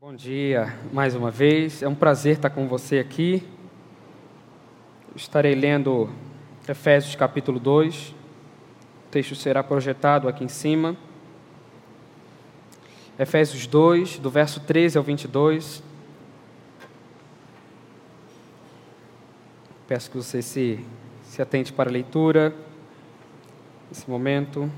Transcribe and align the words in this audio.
Bom 0.00 0.14
dia 0.14 0.78
mais 0.92 1.16
uma 1.16 1.28
vez, 1.28 1.82
é 1.82 1.88
um 1.88 1.94
prazer 1.94 2.36
estar 2.36 2.50
com 2.50 2.68
você 2.68 3.00
aqui. 3.00 3.42
Estarei 5.16 5.56
lendo 5.56 6.08
Efésios 6.68 7.16
capítulo 7.16 7.58
2, 7.58 8.10
o 8.10 9.10
texto 9.10 9.34
será 9.34 9.60
projetado 9.60 10.28
aqui 10.28 10.44
em 10.44 10.48
cima. 10.48 10.96
Efésios 13.18 13.66
2, 13.66 14.20
do 14.20 14.30
verso 14.30 14.60
13 14.60 14.96
ao 14.98 15.02
22. 15.02 15.82
Peço 19.88 20.12
que 20.12 20.16
você 20.16 20.40
se, 20.40 20.78
se 21.24 21.42
atente 21.42 21.72
para 21.72 21.90
a 21.90 21.92
leitura 21.92 22.54
nesse 23.90 24.08
momento. 24.08 24.70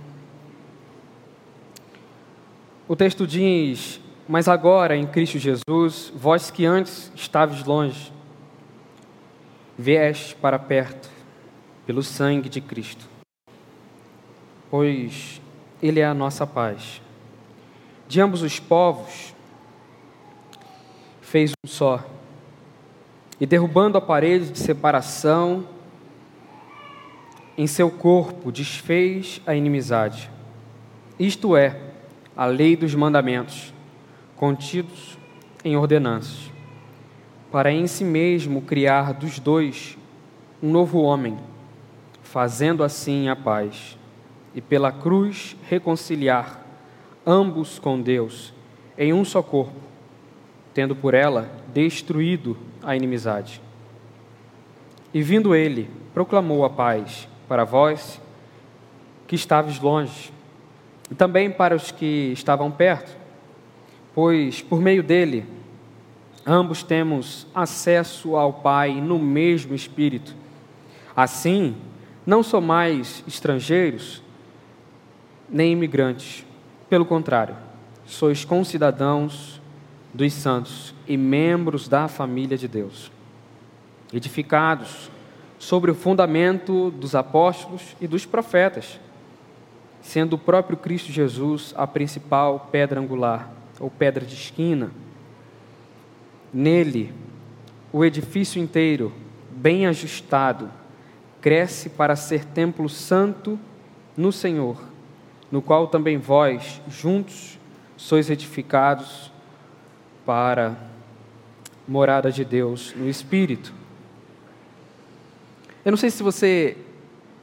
O 2.88 2.96
texto 2.96 3.26
diz: 3.26 4.00
Mas 4.30 4.46
agora 4.46 4.96
em 4.96 5.08
Cristo 5.08 5.40
Jesus, 5.40 6.12
vós 6.14 6.52
que 6.52 6.64
antes 6.64 7.10
estavas 7.16 7.64
longe, 7.64 8.12
vieste 9.76 10.36
para 10.36 10.56
perto 10.56 11.10
pelo 11.84 12.00
sangue 12.00 12.48
de 12.48 12.60
Cristo, 12.60 13.04
pois 14.70 15.40
Ele 15.82 15.98
é 15.98 16.06
a 16.06 16.14
nossa 16.14 16.46
paz 16.46 17.02
de 18.06 18.20
ambos 18.20 18.42
os 18.42 18.60
povos, 18.60 19.34
fez 21.20 21.50
um 21.64 21.68
só. 21.68 22.04
E 23.40 23.46
derrubando 23.46 23.98
a 23.98 24.00
parede 24.00 24.52
de 24.52 24.60
separação, 24.60 25.66
em 27.58 27.66
seu 27.66 27.90
corpo 27.90 28.52
desfez 28.52 29.40
a 29.44 29.56
inimizade. 29.56 30.30
Isto 31.18 31.56
é, 31.56 31.80
a 32.36 32.46
lei 32.46 32.76
dos 32.76 32.94
mandamentos, 32.94 33.74
contidos 34.40 35.18
em 35.62 35.76
ordenanças, 35.76 36.50
para 37.52 37.70
em 37.70 37.86
si 37.86 38.02
mesmo 38.02 38.62
criar 38.62 39.12
dos 39.12 39.38
dois 39.38 39.98
um 40.62 40.70
novo 40.70 41.02
homem, 41.02 41.36
fazendo 42.22 42.82
assim 42.82 43.28
a 43.28 43.36
paz, 43.36 43.98
e 44.54 44.62
pela 44.62 44.90
cruz 44.90 45.58
reconciliar 45.68 46.64
ambos 47.26 47.78
com 47.78 48.00
Deus, 48.00 48.54
em 48.96 49.12
um 49.12 49.26
só 49.26 49.42
corpo, 49.42 49.76
tendo 50.72 50.96
por 50.96 51.12
ela 51.12 51.50
destruído 51.74 52.56
a 52.82 52.96
inimizade. 52.96 53.60
E 55.12 55.20
vindo 55.20 55.54
ele, 55.54 55.90
proclamou 56.14 56.64
a 56.64 56.70
paz 56.70 57.28
para 57.46 57.64
vós 57.64 58.18
que 59.26 59.34
estáveis 59.34 59.78
longe, 59.78 60.32
e 61.10 61.14
também 61.14 61.50
para 61.50 61.76
os 61.76 61.90
que 61.90 62.32
estavam 62.32 62.70
perto, 62.70 63.19
pois 64.20 64.60
por 64.60 64.82
meio 64.82 65.02
dele 65.02 65.46
ambos 66.44 66.82
temos 66.82 67.46
acesso 67.54 68.36
ao 68.36 68.52
Pai 68.52 69.00
no 69.00 69.18
mesmo 69.18 69.74
Espírito. 69.74 70.36
Assim, 71.16 71.74
não 72.26 72.42
são 72.42 72.60
mais 72.60 73.24
estrangeiros 73.26 74.22
nem 75.48 75.72
imigrantes 75.72 76.44
pelo 76.86 77.06
contrário, 77.06 77.56
sois 78.04 78.44
concidadãos 78.44 79.58
dos 80.12 80.34
santos 80.34 80.94
e 81.08 81.16
membros 81.16 81.88
da 81.88 82.06
família 82.06 82.58
de 82.58 82.68
Deus, 82.68 83.10
edificados 84.12 85.10
sobre 85.58 85.90
o 85.90 85.94
fundamento 85.94 86.90
dos 86.90 87.14
apóstolos 87.14 87.96
e 87.98 88.06
dos 88.06 88.26
profetas, 88.26 89.00
sendo 90.02 90.34
o 90.34 90.38
próprio 90.38 90.76
Cristo 90.76 91.10
Jesus 91.10 91.72
a 91.74 91.86
principal 91.86 92.68
pedra 92.70 93.00
angular, 93.00 93.59
ou 93.80 93.90
pedra 93.90 94.24
de 94.24 94.34
esquina. 94.34 94.92
Nele, 96.52 97.12
o 97.92 98.04
edifício 98.04 98.62
inteiro, 98.62 99.12
bem 99.50 99.86
ajustado, 99.86 100.70
cresce 101.40 101.88
para 101.88 102.14
ser 102.14 102.44
templo 102.44 102.88
santo 102.88 103.58
no 104.16 104.30
Senhor 104.30 104.90
no 105.50 105.60
qual 105.60 105.88
também 105.88 106.16
vós, 106.16 106.80
juntos, 106.88 107.58
sois 107.96 108.30
edificados 108.30 109.32
para 110.24 110.76
morada 111.88 112.30
de 112.30 112.44
Deus 112.44 112.94
no 112.96 113.08
Espírito. 113.08 113.74
Eu 115.84 115.90
não 115.90 115.96
sei 115.96 116.10
se 116.10 116.22
você 116.22 116.76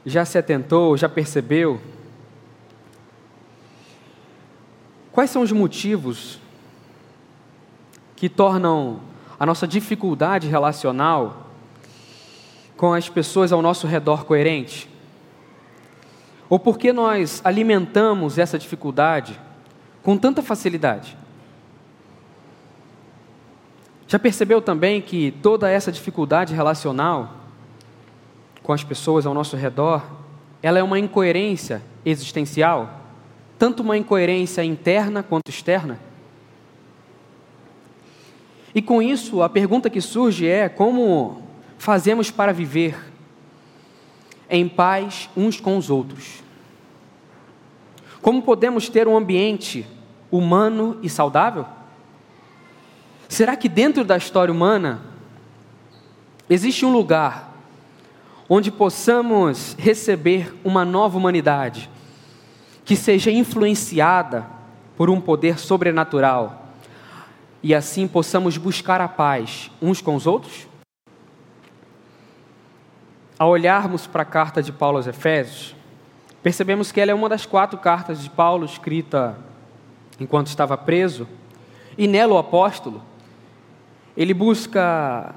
já 0.06 0.24
se 0.24 0.38
atentou, 0.38 0.96
já 0.96 1.08
percebeu. 1.08 1.80
Quais 5.18 5.32
são 5.32 5.42
os 5.42 5.50
motivos 5.50 6.38
que 8.14 8.28
tornam 8.28 9.00
a 9.36 9.44
nossa 9.44 9.66
dificuldade 9.66 10.46
relacional 10.46 11.48
com 12.76 12.94
as 12.94 13.08
pessoas 13.08 13.50
ao 13.50 13.60
nosso 13.60 13.88
redor 13.88 14.24
coerente? 14.24 14.88
Ou 16.48 16.56
por 16.56 16.78
que 16.78 16.92
nós 16.92 17.40
alimentamos 17.42 18.38
essa 18.38 18.56
dificuldade 18.56 19.36
com 20.04 20.16
tanta 20.16 20.40
facilidade? 20.40 21.18
Já 24.06 24.20
percebeu 24.20 24.62
também 24.62 25.02
que 25.02 25.32
toda 25.42 25.68
essa 25.68 25.90
dificuldade 25.90 26.54
relacional 26.54 27.38
com 28.62 28.72
as 28.72 28.84
pessoas 28.84 29.26
ao 29.26 29.34
nosso 29.34 29.56
redor, 29.56 30.00
ela 30.62 30.78
é 30.78 30.82
uma 30.84 30.96
incoerência 30.96 31.82
existencial, 32.04 33.07
tanto 33.58 33.82
uma 33.82 33.96
incoerência 33.96 34.62
interna 34.62 35.22
quanto 35.22 35.50
externa? 35.50 35.98
E 38.74 38.80
com 38.80 39.02
isso, 39.02 39.42
a 39.42 39.48
pergunta 39.48 39.90
que 39.90 40.00
surge 40.00 40.46
é: 40.46 40.68
como 40.68 41.42
fazemos 41.76 42.30
para 42.30 42.52
viver 42.52 42.96
em 44.48 44.68
paz 44.68 45.28
uns 45.36 45.58
com 45.60 45.76
os 45.76 45.90
outros? 45.90 46.42
Como 48.22 48.42
podemos 48.42 48.88
ter 48.88 49.08
um 49.08 49.16
ambiente 49.16 49.86
humano 50.30 50.98
e 51.02 51.08
saudável? 51.08 51.66
Será 53.28 53.56
que 53.56 53.68
dentro 53.68 54.04
da 54.04 54.16
história 54.16 54.52
humana 54.52 55.02
existe 56.48 56.84
um 56.84 56.92
lugar 56.92 57.54
onde 58.48 58.70
possamos 58.70 59.74
receber 59.78 60.54
uma 60.64 60.84
nova 60.84 61.18
humanidade 61.18 61.90
que 62.88 62.96
seja 62.96 63.30
influenciada 63.30 64.46
por 64.96 65.10
um 65.10 65.20
poder 65.20 65.58
sobrenatural 65.58 66.68
e 67.62 67.74
assim 67.74 68.08
possamos 68.08 68.56
buscar 68.56 68.98
a 68.98 69.06
paz 69.06 69.70
uns 69.82 70.00
com 70.00 70.14
os 70.14 70.26
outros? 70.26 70.66
Ao 73.38 73.50
olharmos 73.50 74.06
para 74.06 74.22
a 74.22 74.24
carta 74.24 74.62
de 74.62 74.72
Paulo 74.72 74.96
aos 74.96 75.06
Efésios, 75.06 75.76
percebemos 76.42 76.90
que 76.90 76.98
ela 76.98 77.10
é 77.10 77.14
uma 77.14 77.28
das 77.28 77.44
quatro 77.44 77.78
cartas 77.78 78.22
de 78.22 78.30
Paulo 78.30 78.64
escrita 78.64 79.38
enquanto 80.18 80.46
estava 80.46 80.74
preso, 80.74 81.28
e 81.98 82.08
nela 82.08 82.32
o 82.32 82.38
apóstolo, 82.38 83.02
ele 84.16 84.32
busca, 84.32 85.34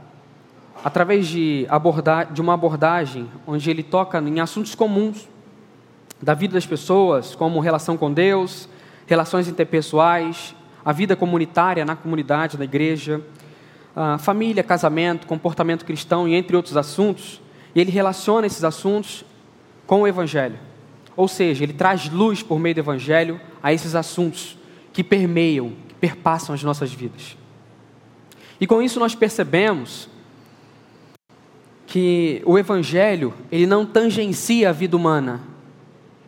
através 0.85 1.28
de, 1.28 1.68
abordar, 1.69 2.31
de 2.31 2.39
uma 2.39 2.53
abordagem 2.53 3.29
onde 3.45 3.69
ele 3.69 3.83
toca 3.83 4.19
em 4.19 4.39
assuntos 4.39 4.73
comuns 4.73 5.28
da 6.22 6.34
vida 6.34 6.54
das 6.54 6.66
pessoas, 6.66 7.36
como 7.36 7.59
relação 7.59 7.98
com 7.98 8.12
Deus, 8.12 8.70
relações 9.08 9.48
interpessoais, 9.48 10.56
a 10.86 10.92
vida 10.92 11.16
comunitária 11.16 11.84
na 11.84 11.96
comunidade, 11.96 12.58
na 12.58 12.64
igreja, 12.64 13.22
família, 14.20 14.64
casamento, 14.64 15.28
comportamento 15.28 15.84
cristão 15.84 16.28
e 16.28 16.36
entre 16.36 16.56
outros 16.56 16.78
assuntos, 16.78 17.42
e 17.74 17.80
ele 17.81 17.92
relaciona 17.92 18.48
esses 18.48 18.64
assuntos 18.64 19.26
com 19.88 20.02
o 20.02 20.08
Evangelho. 20.08 20.58
Ou 21.16 21.28
seja, 21.28 21.64
ele 21.64 21.74
traz 21.74 22.10
luz 22.10 22.42
por 22.42 22.60
meio 22.60 22.76
do 22.76 22.81
Evangelho 22.81 23.40
a 23.62 23.74
esses 23.74 23.96
assuntos 23.96 24.58
que 24.94 25.04
permeiam, 25.04 25.74
que 25.88 25.96
perpassam 25.96 26.54
as 26.54 26.64
nossas 26.64 26.94
vidas. 26.94 27.38
E 28.60 28.68
com 28.68 28.81
isso 28.81 29.00
nós 29.00 29.16
percebemos 29.16 30.07
que 31.88 32.42
o 32.45 32.57
Evangelho, 32.57 33.34
ele 33.51 33.66
não 33.66 33.86
tangencia 33.86 34.69
a 34.69 34.72
vida 34.72 34.95
humana, 34.95 35.42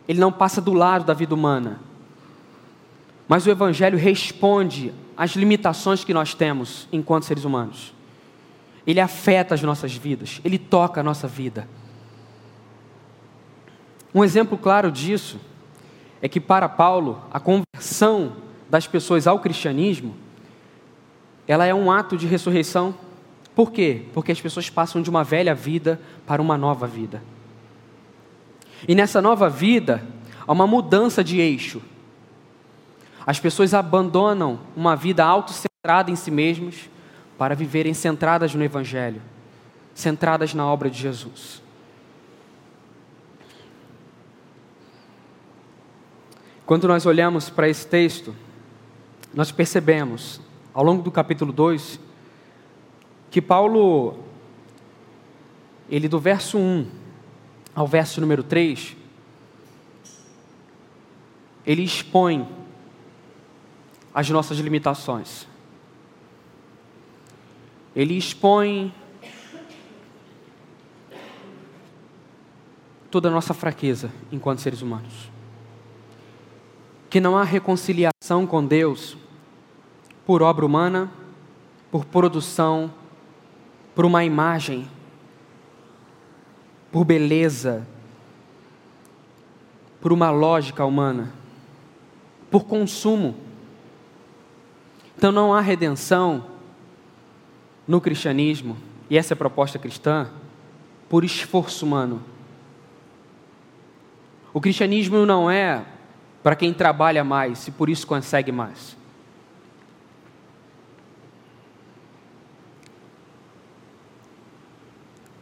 ele 0.08 0.20
não 0.20 0.32
passa 0.32 0.60
do 0.60 0.72
lado 0.72 1.04
da 1.04 1.14
vida 1.14 1.34
humana, 1.34 1.80
mas 3.26 3.46
o 3.46 3.50
Evangelho 3.50 3.98
responde 3.98 4.92
às 5.16 5.32
limitações 5.32 6.04
que 6.04 6.12
nós 6.12 6.34
temos 6.34 6.86
enquanto 6.92 7.24
seres 7.24 7.44
humanos. 7.44 7.94
Ele 8.86 9.00
afeta 9.00 9.54
as 9.54 9.62
nossas 9.62 9.94
vidas, 9.94 10.40
ele 10.44 10.58
toca 10.58 11.00
a 11.00 11.04
nossa 11.04 11.26
vida. 11.26 11.66
Um 14.14 14.22
exemplo 14.22 14.58
claro 14.58 14.92
disso 14.92 15.40
é 16.20 16.28
que 16.28 16.40
para 16.40 16.68
Paulo 16.68 17.20
a 17.32 17.40
conversão 17.40 18.36
das 18.68 18.86
pessoas 18.86 19.26
ao 19.26 19.40
cristianismo 19.40 20.14
ela 21.46 21.66
é 21.66 21.74
um 21.74 21.90
ato 21.90 22.16
de 22.16 22.26
ressurreição. 22.26 22.94
Por 23.54 23.70
quê? 23.70 24.02
Porque 24.12 24.32
as 24.32 24.40
pessoas 24.40 24.70
passam 24.70 25.02
de 25.02 25.10
uma 25.10 25.22
velha 25.22 25.54
vida 25.54 26.00
para 26.26 26.40
uma 26.40 26.56
nova 26.56 26.86
vida. 26.86 27.22
E 28.86 28.94
nessa 28.94 29.20
nova 29.22 29.48
vida 29.48 30.06
há 30.46 30.52
uma 30.52 30.66
mudança 30.66 31.24
de 31.24 31.40
eixo. 31.40 31.80
As 33.26 33.40
pessoas 33.40 33.72
abandonam 33.72 34.60
uma 34.76 34.94
vida 34.94 35.24
autocentrada 35.24 36.10
em 36.10 36.16
si 36.16 36.30
mesmas 36.30 36.90
para 37.38 37.54
viverem 37.54 37.94
centradas 37.94 38.54
no 38.54 38.62
Evangelho, 38.62 39.22
centradas 39.94 40.52
na 40.52 40.66
obra 40.66 40.90
de 40.90 40.98
Jesus. 40.98 41.62
Quando 46.66 46.88
nós 46.88 47.04
olhamos 47.06 47.50
para 47.50 47.68
esse 47.68 47.86
texto, 47.86 48.34
nós 49.32 49.50
percebemos, 49.50 50.40
ao 50.72 50.84
longo 50.84 51.02
do 51.02 51.10
capítulo 51.10 51.52
2, 51.52 52.00
que 53.30 53.42
Paulo, 53.42 54.18
ele 55.90 56.08
do 56.08 56.18
verso 56.18 56.56
1 56.56 57.03
ao 57.74 57.86
verso 57.86 58.20
número 58.20 58.42
3, 58.42 58.96
ele 61.66 61.82
expõe 61.82 62.48
as 64.12 64.28
nossas 64.30 64.58
limitações. 64.58 65.46
Ele 67.96 68.16
expõe 68.16 68.92
toda 73.10 73.28
a 73.28 73.30
nossa 73.30 73.54
fraqueza 73.54 74.10
enquanto 74.30 74.60
seres 74.60 74.82
humanos 74.82 75.34
que 77.14 77.20
não 77.20 77.38
há 77.38 77.44
reconciliação 77.44 78.44
com 78.44 78.66
Deus 78.66 79.16
por 80.26 80.42
obra 80.42 80.66
humana, 80.66 81.08
por 81.88 82.04
produção, 82.04 82.92
por 83.94 84.04
uma 84.04 84.24
imagem, 84.24 84.90
por 86.94 87.04
beleza, 87.04 87.84
por 90.00 90.12
uma 90.12 90.30
lógica 90.30 90.84
humana, 90.84 91.32
por 92.48 92.66
consumo. 92.66 93.34
Então 95.18 95.32
não 95.32 95.52
há 95.52 95.60
redenção 95.60 96.46
no 97.84 98.00
cristianismo, 98.00 98.76
e 99.10 99.18
essa 99.18 99.32
é 99.32 99.34
a 99.34 99.36
proposta 99.36 99.76
cristã, 99.76 100.30
por 101.08 101.24
esforço 101.24 101.84
humano. 101.84 102.22
O 104.52 104.60
cristianismo 104.60 105.26
não 105.26 105.50
é 105.50 105.84
para 106.44 106.54
quem 106.54 106.72
trabalha 106.72 107.24
mais 107.24 107.66
e 107.66 107.72
por 107.72 107.90
isso 107.90 108.06
consegue 108.06 108.52
mais. 108.52 108.96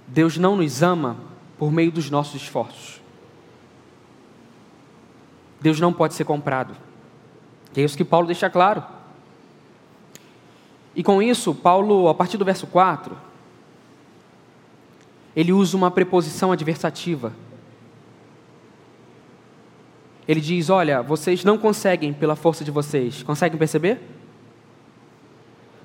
Deus 0.09 0.39
não 0.39 0.57
nos 0.57 0.83
ama 0.83 1.31
por 1.63 1.71
meio 1.71 1.93
dos 1.93 2.11
nossos 2.11 2.43
esforços. 2.43 3.01
Deus 5.61 5.79
não 5.79 5.93
pode 5.93 6.13
ser 6.15 6.25
comprado. 6.25 6.75
É 7.77 7.83
isso 7.83 7.97
que 7.97 8.05
Paulo 8.05 8.27
deixa 8.27 8.51
claro. 8.51 8.83
E 10.93 11.05
com 11.05 11.23
isso, 11.23 11.55
Paulo, 11.55 12.09
a 12.09 12.15
partir 12.17 12.37
do 12.37 12.45
verso 12.45 12.67
4, 12.67 13.17
ele 15.37 15.53
usa 15.53 15.77
uma 15.77 15.89
preposição 15.89 16.51
adversativa 16.51 17.33
ele 20.27 20.41
diz: 20.41 20.69
Olha, 20.69 21.01
vocês 21.01 21.45
não 21.45 21.57
conseguem 21.57 22.13
pela 22.13 22.35
força 22.35 22.65
de 22.65 22.73
vocês, 22.73 23.23
conseguem 23.23 23.57
perceber? 23.57 24.01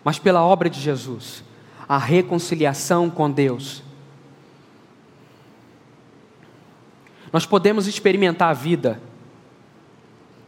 Mas 0.04 0.18
pela 0.18 0.44
obra 0.44 0.72
de 0.72 0.80
Jesus, 0.80 1.44
a 1.88 2.00
reconciliação 2.00 3.12
com 3.12 3.30
Deus. 3.30 3.86
Nós 7.32 7.46
podemos 7.46 7.88
experimentar 7.88 8.50
a 8.50 8.54
vida 8.54 9.02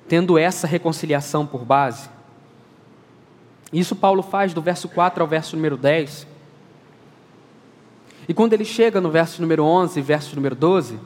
tendo 0.08 0.38
essa 0.38 0.66
reconciliação 0.66 1.46
por 1.46 1.64
base. 1.64 2.10
Isso 3.72 3.96
Paulo 3.96 4.24
faz 4.24 4.54
do 4.54 4.62
verso 4.62 4.90
4 4.90 5.22
ao 5.22 5.28
verso 5.28 5.56
número 5.56 5.78
10. 5.78 6.26
E 8.28 8.34
quando 8.34 8.54
ele 8.54 8.66
chega 8.66 9.00
no 9.00 9.12
verso 9.12 9.42
número 9.42 9.64
11 9.64 10.00
e 10.00 10.02
verso 10.02 10.36
número 10.36 10.56
12, 10.56 11.00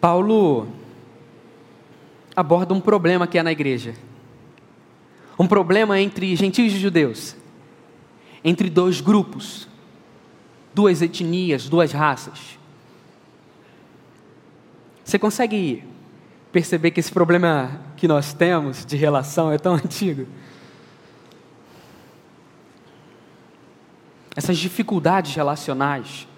Paulo 0.00 0.68
aborda 2.34 2.72
um 2.72 2.80
problema 2.80 3.26
que 3.26 3.38
é 3.38 3.42
na 3.42 3.50
igreja. 3.50 3.94
Um 5.36 5.46
problema 5.46 6.00
entre 6.00 6.34
gentios 6.36 6.72
e 6.72 6.78
judeus. 6.78 7.36
Entre 8.44 8.70
dois 8.70 9.00
grupos, 9.00 9.68
duas 10.72 11.02
etnias, 11.02 11.68
duas 11.68 11.90
raças. 11.90 12.57
Você 15.08 15.18
consegue 15.18 15.82
perceber 16.52 16.90
que 16.90 17.00
esse 17.00 17.10
problema 17.10 17.80
que 17.96 18.06
nós 18.06 18.34
temos 18.34 18.84
de 18.84 18.94
relação 18.94 19.50
é 19.50 19.56
tão 19.56 19.72
antigo? 19.82 20.28
Essas 24.36 24.58
dificuldades 24.58 25.34
relacionais, 25.34 26.28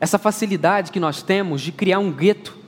essa 0.00 0.18
facilidade 0.18 0.90
que 0.90 0.98
nós 0.98 1.22
temos 1.22 1.60
de 1.60 1.70
criar 1.70 2.00
um 2.00 2.10
gueto 2.10 2.58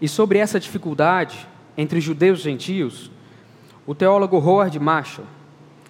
E 0.00 0.06
sobre 0.06 0.38
essa 0.38 0.60
dificuldade 0.60 1.48
entre 1.76 2.00
judeus 2.02 2.40
e 2.40 2.42
gentios, 2.42 3.10
o 3.86 3.94
teólogo 3.94 4.36
Howard 4.36 4.78
Marshall 4.78 5.26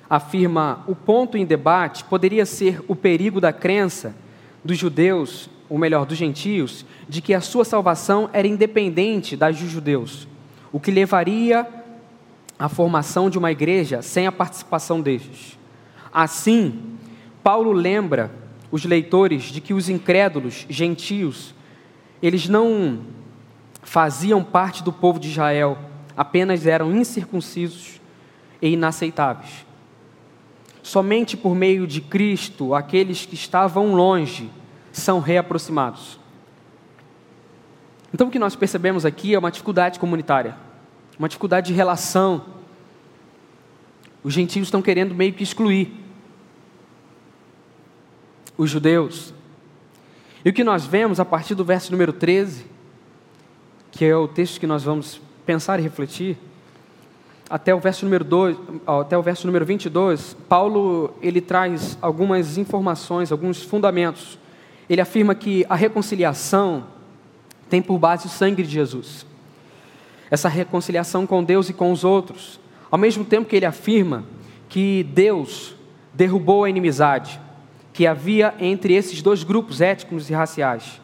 afirma 0.09 0.83
o 0.87 0.95
ponto 0.95 1.37
em 1.37 1.45
debate 1.45 2.05
poderia 2.05 2.47
ser 2.47 2.83
o 2.89 2.97
perigo 2.97 3.41
da 3.41 3.53
crença 3.53 4.15
dos 4.65 4.79
judeus, 4.79 5.51
ou 5.69 5.79
melhor, 5.79 6.07
dos 6.07 6.17
gentios, 6.17 6.85
de 7.09 7.21
que 7.21 7.35
a 7.35 7.41
sua 7.41 7.65
salvação 7.65 8.29
era 8.33 8.49
independente 8.49 9.37
das 9.37 9.59
dos 9.59 9.71
judeus, 9.71 10.27
o 10.73 10.81
que 10.81 10.91
levaria 10.91 11.67
à 12.59 12.69
formação 12.69 13.31
de 13.31 13.39
uma 13.39 13.53
igreja 13.53 14.03
sem 14.03 14.27
a 14.27 14.33
participação 14.33 15.01
destes. 15.01 15.59
Assim, 16.13 16.97
Paulo 17.43 17.73
lembra 17.73 18.31
os 18.71 18.85
leitores 18.85 19.45
de 19.45 19.61
que 19.61 19.73
os 19.73 19.89
incrédulos 19.89 20.67
gentios, 20.69 21.55
eles 22.23 22.49
não 22.49 23.01
faziam 23.83 24.43
parte 24.43 24.83
do 24.83 24.93
povo 24.93 25.19
de 25.19 25.29
Israel, 25.29 25.79
apenas 26.17 26.67
eram 26.67 26.95
incircuncisos 26.95 28.01
e 28.61 28.71
inaceitáveis. 28.71 29.68
Somente 30.89 31.37
por 31.37 31.55
meio 31.55 31.87
de 31.87 32.01
Cristo, 32.01 32.75
aqueles 32.75 33.27
que 33.27 33.35
estavam 33.35 33.95
longe 33.95 34.51
são 34.91 35.21
reaproximados. 35.21 36.19
Então, 38.11 38.29
o 38.29 38.31
que 38.31 38.39
nós 38.39 38.57
percebemos 38.57 39.05
aqui 39.05 39.35
é 39.35 39.39
uma 39.39 39.51
dificuldade 39.51 40.01
comunitária, 40.01 40.57
uma 41.19 41.29
dificuldade 41.29 41.67
de 41.67 41.75
relação. 41.75 42.43
Os 44.25 44.33
gentios 44.33 44.69
estão 44.69 44.81
querendo 44.81 45.15
meio 45.15 45.35
que 45.35 45.43
excluir 45.43 45.93
os 48.57 48.71
judeus. 48.71 49.35
E 50.43 50.49
o 50.49 50.55
que 50.55 50.65
nós 50.65 50.87
vemos 50.87 51.21
a 51.21 51.25
partir 51.27 51.55
do 51.55 51.67
verso 51.67 51.93
número 51.93 52.15
13 52.15 52.65
que 53.91 54.07
é 54.07 54.17
o 54.17 54.27
texto 54.27 54.59
que 54.59 54.67
nós 54.67 54.85
vamos 54.85 55.21
pensar 55.45 55.79
e 55.79 55.83
refletir, 55.83 56.39
até 57.49 57.75
o 57.75 57.79
verso 57.81 58.05
número 58.05 58.25
2, 58.25 58.57
até 58.87 59.17
o 59.17 59.23
verso 59.23 59.47
número 59.47 59.65
22, 59.65 60.37
Paulo 60.49 61.15
ele 61.23 61.41
traz 61.41 61.97
algumas 62.01 62.59
informações, 62.59 63.33
alguns 63.33 63.63
fundamentos. 63.63 64.39
Ele 64.89 65.01
afirma 65.01 65.35
que 65.35 65.65
a 65.69 65.75
reconciliação 65.75 66.85
tem 67.69 67.81
por 67.81 67.99
base 67.99 68.27
o 68.27 68.31
sangue 68.31 68.63
de 68.63 68.71
Jesus. 68.71 69.27
Essa 70.31 70.49
reconciliação 70.49 71.27
com 71.27 71.43
Deus 71.43 71.69
e 71.69 71.73
com 71.73 71.91
os 71.91 72.05
outros. 72.05 72.61
Ao 72.91 72.99
mesmo 72.99 73.25
tempo 73.25 73.49
que 73.49 73.57
ele 73.57 73.67
afirma 73.67 74.25
que 74.69 75.03
Deus 75.05 75.75
derrubou 76.13 76.65
a 76.65 76.71
inimizade 76.71 77.41
que 77.99 78.07
havia 78.07 78.55
entre 78.61 78.95
esses 78.95 79.21
dois 79.21 79.43
grupos 79.43 79.81
étnicos 79.81 80.31
e 80.31 80.33
raciais. 80.33 81.01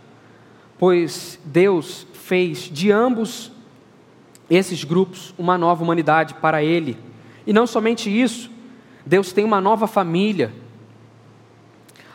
Pois 0.79 1.41
Deus 1.45 2.07
fez 2.13 2.71
de 2.71 2.93
ambos 2.93 3.51
esses 4.49 4.85
grupos 4.85 5.35
uma 5.39 5.57
nova 5.57 5.83
humanidade 5.83 6.35
para 6.35 6.63
Ele. 6.63 6.97
E 7.47 7.53
não 7.53 7.67
somente 7.67 8.11
isso, 8.11 8.51
Deus 9.05 9.33
tem 9.33 9.45
uma 9.45 9.61
nova 9.61 9.87
família, 9.87 10.53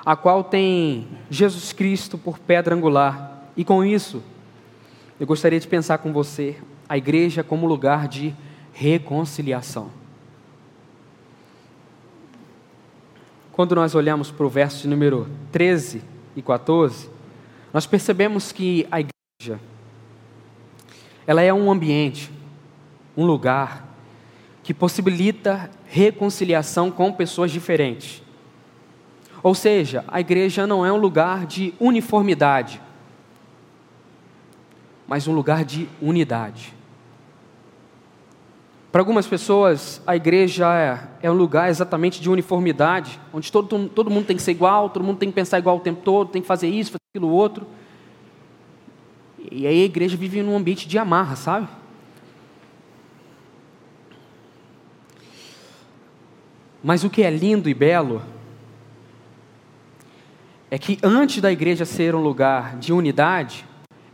a 0.06 0.16
qual 0.16 0.44
tem 0.44 1.08
Jesus 1.30 1.72
Cristo 1.74 2.18
por 2.18 2.40
pedra 2.40 2.76
angular. 2.76 3.44
E 3.56 3.64
com 3.64 3.84
isso, 3.84 4.24
eu 5.20 5.28
gostaria 5.28 5.60
de 5.60 5.68
pensar 5.68 6.00
com 6.00 6.12
você 6.14 6.58
a 6.88 6.98
igreja 6.98 7.44
como 7.44 7.68
lugar 7.68 8.08
de 8.08 8.34
reconciliação. 8.74 9.92
Quando 13.52 13.76
nós 13.76 13.94
olhamos 13.94 14.32
para 14.32 14.46
o 14.46 14.50
verso 14.50 14.88
número 14.88 15.28
13 15.52 16.02
e 16.36 16.42
14, 16.42 17.10
nós 17.74 17.86
percebemos 17.86 18.52
que 18.54 18.88
a 18.90 19.02
igreja 19.02 19.60
ela 21.30 21.44
é 21.44 21.54
um 21.54 21.72
ambiente, 21.72 22.32
um 23.16 23.24
lugar 23.24 23.88
que 24.64 24.74
possibilita 24.74 25.70
reconciliação 25.86 26.90
com 26.90 27.14
pessoas 27.14 27.52
diferentes. 27.52 28.24
Ou 29.44 29.54
seja, 29.54 30.04
a 30.08 30.20
igreja 30.20 30.66
não 30.66 30.84
é 30.84 30.92
um 30.92 30.98
lugar 30.98 31.46
de 31.46 31.72
uniformidade, 31.80 32.82
mas 35.08 35.28
um 35.28 35.32
lugar 35.32 35.64
de 35.64 35.88
unidade. 36.02 36.74
Para 38.92 39.02
algumas 39.02 39.28
pessoas, 39.28 40.02
a 40.08 40.16
igreja 40.16 40.66
é, 41.22 41.28
é, 41.28 41.30
um 41.30 41.36
lugar 41.36 41.70
exatamente 41.70 42.20
de 42.20 42.28
uniformidade, 42.28 43.20
onde 43.32 43.52
todo, 43.52 43.88
todo 43.90 44.10
mundo 44.10 44.26
tem 44.26 44.36
que 44.36 44.42
ser 44.42 44.50
igual, 44.50 44.90
todo 44.90 45.04
mundo 45.04 45.20
tem 45.20 45.30
que 45.30 45.36
pensar 45.36 45.60
igual 45.60 45.78
o 45.78 45.80
tempo 45.80 46.02
todo, 46.04 46.32
tem 46.32 46.42
que 46.42 46.48
fazer 46.48 46.70
isso, 46.70 46.94
fazer 46.94 47.04
aquilo 47.14 47.30
outro. 47.30 47.68
E 49.52 49.66
aí 49.66 49.82
a 49.82 49.86
igreja 49.86 50.16
vive 50.16 50.44
num 50.44 50.56
ambiente 50.56 50.88
de 50.88 50.98
amarra, 50.98 51.36
sabe? 51.36 51.68
Mas 56.84 57.04
o 57.04 57.10
que 57.10 57.24
é 57.24 57.30
lindo 57.30 57.68
e 57.68 57.74
belo 57.74 58.22
é 60.72 60.78
que 60.78 61.00
antes 61.02 61.42
da 61.42 61.52
igreja 61.52 61.84
ser 61.84 62.14
um 62.14 62.22
lugar 62.22 62.78
de 62.78 62.94
unidade, 62.94 63.66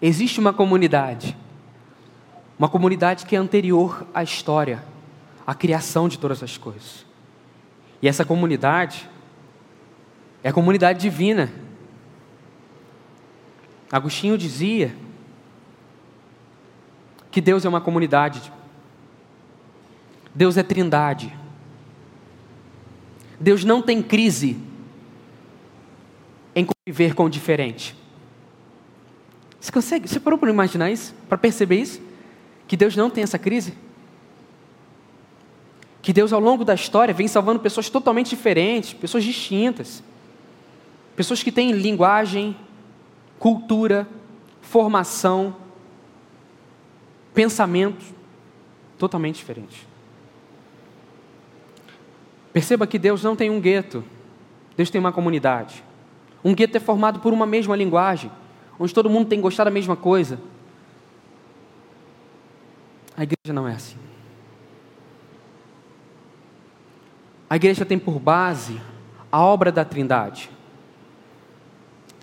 existe 0.02 0.40
uma 0.40 0.54
comunidade. 0.54 1.36
Uma 2.58 2.70
comunidade 2.70 3.26
que 3.26 3.36
é 3.36 3.40
anterior 3.40 4.08
à 4.14 4.24
história, 4.24 4.84
à 5.46 5.54
criação 5.54 6.08
de 6.08 6.18
todas 6.18 6.42
as 6.42 6.58
coisas. 6.58 7.06
E 8.02 8.08
essa 8.08 8.24
comunidade 8.24 9.10
é 10.42 10.50
a 10.50 10.54
comunidade 10.54 11.00
divina. 11.00 11.52
Agostinho 13.92 14.38
dizia 14.38 14.96
que 17.36 17.42
Deus 17.42 17.66
é 17.66 17.68
uma 17.68 17.82
comunidade. 17.82 18.50
Deus 20.34 20.56
é 20.56 20.64
trindade. 20.64 21.38
Deus 23.38 23.66
não 23.66 23.82
tem 23.82 24.02
crise 24.02 24.58
em 26.56 26.66
conviver 26.66 27.14
com 27.14 27.26
o 27.26 27.30
diferente. 27.30 27.94
Você 29.60 29.70
consegue? 29.70 30.08
Você 30.08 30.18
parou 30.18 30.40
para 30.40 30.50
imaginar 30.50 30.90
isso? 30.90 31.14
Para 31.28 31.38
perceber 31.38 31.82
isso? 31.82 32.02
Que 32.70 32.78
Deus 32.78 32.96
não 32.96 33.10
tem 33.10 33.22
essa 33.22 33.38
crise? 33.38 33.74
Que 36.02 36.14
Deus, 36.14 36.32
ao 36.32 36.40
longo 36.40 36.64
da 36.64 36.74
história, 36.74 37.14
vem 37.14 37.28
salvando 37.28 37.60
pessoas 37.60 37.90
totalmente 37.90 38.30
diferentes, 38.30 38.94
pessoas 38.94 39.26
distintas. 39.26 40.02
Pessoas 41.18 41.44
que 41.44 41.52
têm 41.52 41.74
linguagem, 41.74 42.56
cultura, 43.38 44.08
formação, 44.62 45.65
pensamentos 47.36 48.06
totalmente 48.98 49.36
diferentes. 49.36 49.86
Perceba 52.54 52.88
que 52.88 52.98
Deus 52.98 53.22
não 53.22 53.36
tem 53.36 53.50
um 53.50 53.60
gueto, 53.60 54.04
Deus 54.78 54.90
tem 54.90 55.00
uma 55.00 55.12
comunidade. 55.12 55.84
Um 56.44 56.56
gueto 56.56 56.78
é 56.78 56.80
formado 56.80 57.20
por 57.20 57.34
uma 57.34 57.46
mesma 57.46 57.76
linguagem, 57.76 58.32
onde 58.80 58.94
todo 58.94 59.10
mundo 59.10 59.28
tem 59.28 59.42
gostado 59.42 59.70
da 59.70 59.74
mesma 59.74 59.98
coisa. 59.98 60.40
A 63.18 63.24
igreja 63.24 63.54
não 63.54 63.68
é 63.68 63.74
assim. 63.74 63.98
A 67.50 67.58
igreja 67.58 67.86
tem 67.86 68.00
por 68.00 68.20
base 68.20 68.82
a 69.32 69.42
obra 69.42 69.72
da 69.72 69.84
Trindade. 69.84 70.50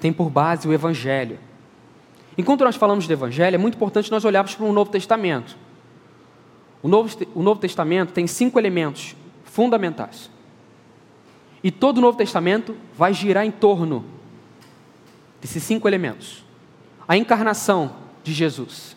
Tem 0.01 0.13
por 0.13 0.31
base 0.31 0.67
o 0.67 0.73
Evangelho. 0.73 1.39
Enquanto 2.37 2.65
nós 2.65 2.77
falamos 2.77 3.07
do 3.07 3.13
Evangelho, 3.13 3.55
é 3.55 3.59
muito 3.59 3.75
importante 3.75 4.11
nós 4.11 4.25
olharmos 4.25 4.55
para 4.55 4.65
o 4.65 4.73
Novo 4.73 4.91
Testamento. 4.91 5.57
O 6.83 6.89
Novo, 6.89 7.15
o 7.35 7.43
Novo 7.43 7.61
Testamento 7.61 8.13
tem 8.13 8.27
cinco 8.27 8.59
elementos 8.59 9.15
fundamentais. 9.45 10.31
E 11.63 11.71
todo 11.71 11.99
o 11.99 12.01
Novo 12.01 12.19
Testamento 12.19 12.75
vai 12.97 13.15
girar 13.15 13.45
em 13.45 13.51
torno 13.51 14.05
desses 15.41 15.63
cinco 15.63 15.87
elementos: 15.87 16.45
a 17.07 17.17
encarnação 17.17 17.95
de 18.25 18.33
Jesus, 18.33 18.97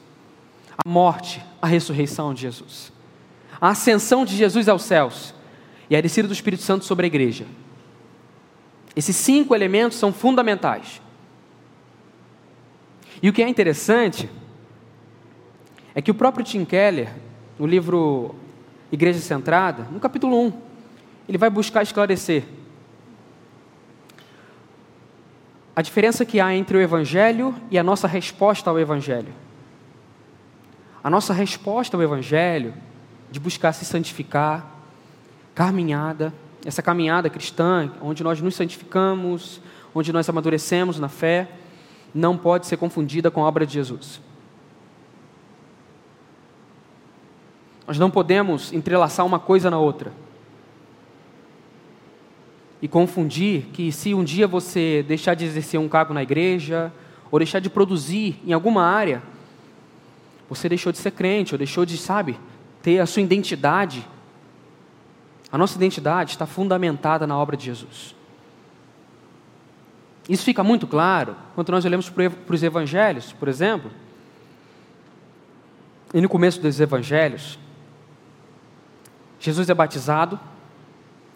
a 0.77 0.88
morte, 0.88 1.44
a 1.62 1.68
ressurreição 1.68 2.34
de 2.34 2.42
Jesus, 2.42 2.92
a 3.60 3.70
ascensão 3.70 4.25
de 4.25 4.36
Jesus 4.36 4.68
aos 4.68 4.84
céus 4.84 5.34
e 5.89 5.96
a 5.96 6.01
descida 6.01 6.27
do 6.27 6.34
Espírito 6.34 6.63
Santo 6.63 6.86
sobre 6.86 7.06
a 7.06 7.08
igreja. 7.08 7.46
Esses 8.96 9.15
cinco 9.15 9.54
elementos 9.54 9.98
são 9.98 10.13
fundamentais. 10.13 11.01
E 13.22 13.29
o 13.29 13.34
que 13.34 13.41
é 13.41 13.48
interessante 13.48 14.29
é 15.93 16.01
que 16.01 16.12
o 16.12 16.15
próprio 16.15 16.45
Tim 16.45 16.65
Keller, 16.65 17.10
no 17.57 17.65
livro 17.65 18.36
Igreja 18.91 19.19
Centrada, 19.19 19.84
no 19.91 20.00
capítulo 20.00 20.39
1, 20.48 20.53
ele 21.27 21.38
vai 21.38 21.50
buscar 21.50 21.81
esclarecer 21.81 22.43
a 25.75 25.81
diferença 25.81 26.24
que 26.24 26.39
há 26.39 26.55
entre 26.55 26.77
o 26.77 26.81
Evangelho 26.81 27.53
e 27.69 27.77
a 27.77 27.84
nossa 27.84 28.07
resposta 28.07 28.69
ao 28.69 28.79
Evangelho. 28.79 29.34
A 31.03 31.10
nossa 31.10 31.34
resposta 31.34 31.98
ao 31.98 32.01
Evangelho, 32.03 32.74
de 33.29 33.39
buscar 33.39 33.74
se 33.74 33.84
santificar, 33.84 34.65
caminhada, 35.53 36.34
essa 36.65 36.81
caminhada 36.81 37.29
cristã, 37.29 37.91
onde 38.01 38.24
nós 38.24 38.41
nos 38.41 38.55
santificamos, 38.55 39.62
onde 39.93 40.13
nós 40.13 40.29
amadurecemos 40.29 40.98
na 40.98 41.10
fé, 41.10 41.50
não 42.15 42.38
pode 42.38 42.65
ser 42.65 42.77
confundida 42.77 43.29
com 43.29 43.43
a 43.43 43.48
obra 43.48 43.65
de 43.65 43.74
Jesus. 43.74 44.22
Nós 47.86 48.00
não 48.00 48.10
podemos 48.10 48.72
entrelaçar 48.72 49.25
uma 49.25 49.38
coisa 49.38 49.69
na 49.69 49.77
outra. 49.77 50.13
E 52.81 52.88
confundir 52.88 53.65
que 53.74 53.91
se 53.91 54.13
um 54.13 54.24
dia 54.24 54.48
você 54.48 55.03
deixar 55.05 55.34
de 55.34 55.43
exercer 55.43 55.77
um 55.77 55.89
cargo 55.89 56.13
na 56.13 56.24
igreja, 56.24 56.91
ou 57.29 57.38
deixar 57.38 57.60
de 57.60 57.69
produzir 57.69 58.41
em 58.45 58.53
alguma 58.53 58.84
área, 58.84 59.22
você 60.50 60.69
deixou 60.69 60.93
de 60.93 60.98
ser 60.98 61.12
crente, 61.12 61.53
ou 61.53 61.57
deixou 61.57 61.86
de, 61.86 61.98
sabe, 61.98 62.39
ter 62.81 63.00
a 63.00 63.05
sua 63.05 63.22
identidade. 63.22 64.07
A 65.51 65.57
nossa 65.57 65.75
identidade 65.75 66.31
está 66.31 66.45
fundamentada 66.45 67.27
na 67.27 67.38
obra 67.38 67.57
de 67.57 67.65
Jesus. 67.65 68.14
Isso 70.27 70.44
fica 70.44 70.63
muito 70.63 70.88
claro 70.88 71.36
quando 71.53 71.70
nós 71.70 71.86
olhamos 71.86 72.10
para 72.10 72.32
os 72.50 72.63
evangelhos, 72.63 73.32
por 73.34 73.48
exemplo. 73.48 73.91
E 76.13 76.20
no 76.20 76.27
começo 76.27 76.60
dos 76.60 76.79
evangelhos, 76.79 77.60
Jesus 79.39 79.70
é 79.70 79.74
batizado 79.74 80.39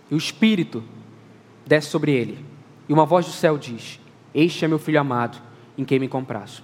e 0.10 0.16
o 0.16 0.18
Espírito 0.18 0.84
desce 1.68 1.90
sobre 1.90 2.12
ele. 2.12 2.44
E 2.88 2.94
uma 2.94 3.06
voz 3.06 3.28
do 3.28 3.32
céu 3.32 3.58
diz: 3.58 4.00
Este 4.34 4.66
é 4.66 4.68
meu 4.68 4.80
filho 4.80 5.00
amado, 5.00 5.40
em 5.78 5.86
quem 5.86 6.00
me 6.00 6.08
comprazo. 6.08 6.64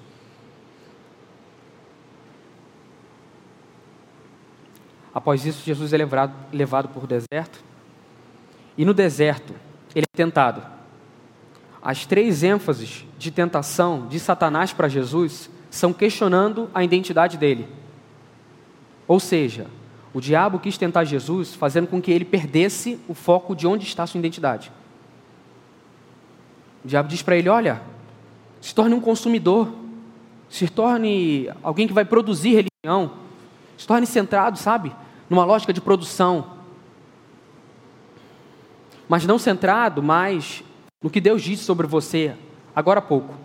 Após 5.13 5.45
isso, 5.45 5.63
Jesus 5.63 5.93
é 5.93 5.97
levado, 5.97 6.33
levado 6.51 6.89
por 6.89 7.05
deserto. 7.05 7.63
E 8.77 8.83
no 8.83 8.93
deserto, 8.93 9.53
ele 9.93 10.05
é 10.11 10.17
tentado 10.17 10.74
as 11.85 12.03
três 12.03 12.41
ênfases 12.41 13.05
de 13.15 13.29
tentação 13.29 14.07
de 14.07 14.19
Satanás 14.19 14.73
para 14.73 14.87
Jesus 14.87 15.51
são 15.69 15.93
questionando 15.93 16.67
a 16.73 16.83
identidade 16.83 17.37
dele. 17.37 17.67
Ou 19.07 19.19
seja, 19.19 19.67
o 20.11 20.19
diabo 20.19 20.57
quis 20.57 20.79
tentar 20.79 21.03
Jesus, 21.03 21.53
fazendo 21.53 21.85
com 21.85 22.01
que 22.01 22.11
ele 22.11 22.25
perdesse 22.25 22.99
o 23.07 23.13
foco 23.13 23.55
de 23.55 23.67
onde 23.67 23.85
está 23.85 24.07
sua 24.07 24.17
identidade. 24.17 24.71
O 26.83 26.87
diabo 26.87 27.07
diz 27.07 27.21
para 27.21 27.37
ele: 27.37 27.49
Olha, 27.49 27.83
se 28.59 28.73
torne 28.73 28.95
um 28.95 29.01
consumidor, 29.01 29.71
se 30.49 30.67
torne 30.67 31.51
alguém 31.61 31.85
que 31.85 31.93
vai 31.93 32.03
produzir 32.03 32.67
religião, 32.83 33.11
se 33.77 33.85
torne 33.85 34.07
centrado, 34.07 34.57
sabe, 34.57 34.91
numa 35.29 35.45
lógica 35.45 35.71
de 35.71 35.81
produção. 35.81 36.47
Mas 39.07 39.23
não 39.27 39.37
centrado 39.37 40.01
mais 40.01 40.63
no 41.01 41.09
que 41.09 41.21
Deus 41.21 41.41
disse 41.41 41.63
sobre 41.63 41.87
você 41.87 42.35
agora 42.75 42.99
há 42.99 43.03
pouco. 43.03 43.35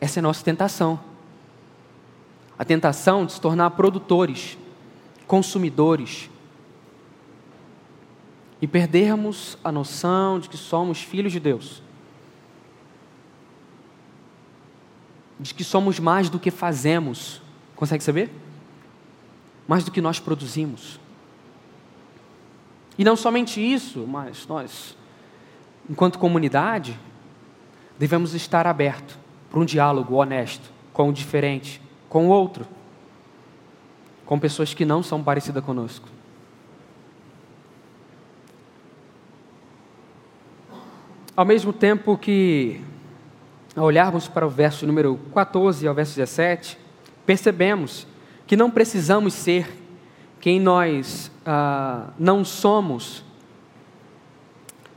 Essa 0.00 0.18
é 0.18 0.20
a 0.20 0.22
nossa 0.22 0.44
tentação. 0.44 0.98
A 2.58 2.64
tentação 2.64 3.26
de 3.26 3.32
se 3.32 3.40
tornar 3.40 3.70
produtores, 3.70 4.56
consumidores, 5.26 6.30
e 8.62 8.66
perdermos 8.66 9.56
a 9.64 9.72
noção 9.72 10.38
de 10.38 10.48
que 10.48 10.56
somos 10.56 11.02
filhos 11.02 11.32
de 11.32 11.40
Deus. 11.40 11.82
De 15.38 15.54
que 15.54 15.64
somos 15.64 15.98
mais 15.98 16.28
do 16.28 16.38
que 16.38 16.50
fazemos. 16.50 17.40
Consegue 17.74 18.04
saber? 18.04 18.30
Mais 19.66 19.82
do 19.84 19.90
que 19.90 20.02
nós 20.02 20.20
produzimos. 20.20 21.00
E 22.98 23.04
não 23.04 23.16
somente 23.16 23.60
isso, 23.60 24.06
mas 24.06 24.46
nós 24.46 24.94
enquanto 25.88 26.18
comunidade, 26.18 26.98
devemos 27.98 28.34
estar 28.34 28.66
abertos 28.66 29.18
para 29.50 29.60
um 29.60 29.64
diálogo 29.64 30.14
honesto 30.14 30.70
com 30.92 31.08
o 31.08 31.12
diferente, 31.12 31.80
com 32.08 32.26
o 32.26 32.30
outro, 32.30 32.66
com 34.26 34.38
pessoas 34.38 34.74
que 34.74 34.84
não 34.84 35.02
são 35.02 35.22
parecidas 35.22 35.64
conosco. 35.64 36.08
Ao 41.36 41.44
mesmo 41.44 41.72
tempo 41.72 42.18
que, 42.18 42.80
ao 43.74 43.84
olharmos 43.84 44.28
para 44.28 44.46
o 44.46 44.50
verso 44.50 44.86
número 44.86 45.18
14 45.34 45.86
ao 45.88 45.94
verso 45.94 46.14
17, 46.16 46.78
percebemos 47.24 48.06
que 48.46 48.56
não 48.56 48.70
precisamos 48.70 49.32
ser 49.32 49.66
quem 50.40 50.58
nós 50.60 51.30
ah, 51.46 52.08
não 52.18 52.44
somos. 52.44 53.24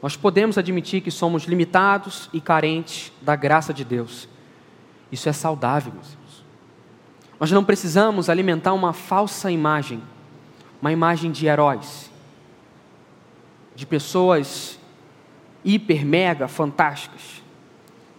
Nós 0.04 0.18
podemos 0.18 0.58
admitir 0.58 1.00
que 1.00 1.10
somos 1.10 1.46
limitados 1.46 2.30
e 2.34 2.42
carentes 2.42 3.10
da 3.22 3.38
graça 3.38 3.74
de 3.74 3.86
Deus. 3.86 4.28
Isso 5.10 5.30
é 5.30 5.32
saudável, 5.32 5.94
meus 5.94 6.12
irmãos. 6.12 6.44
Nós 7.40 7.52
não 7.52 7.64
precisamos 7.64 8.30
alimentar 8.30 8.74
uma 8.74 8.92
falsa 8.92 9.50
imagem, 9.50 10.04
uma 10.82 10.92
imagem 10.92 11.32
de 11.32 11.46
heróis, 11.46 12.12
de 13.74 13.86
pessoas 13.86 14.78
hiper, 15.64 16.06
mega, 16.06 16.50
fantásticas, 16.50 17.42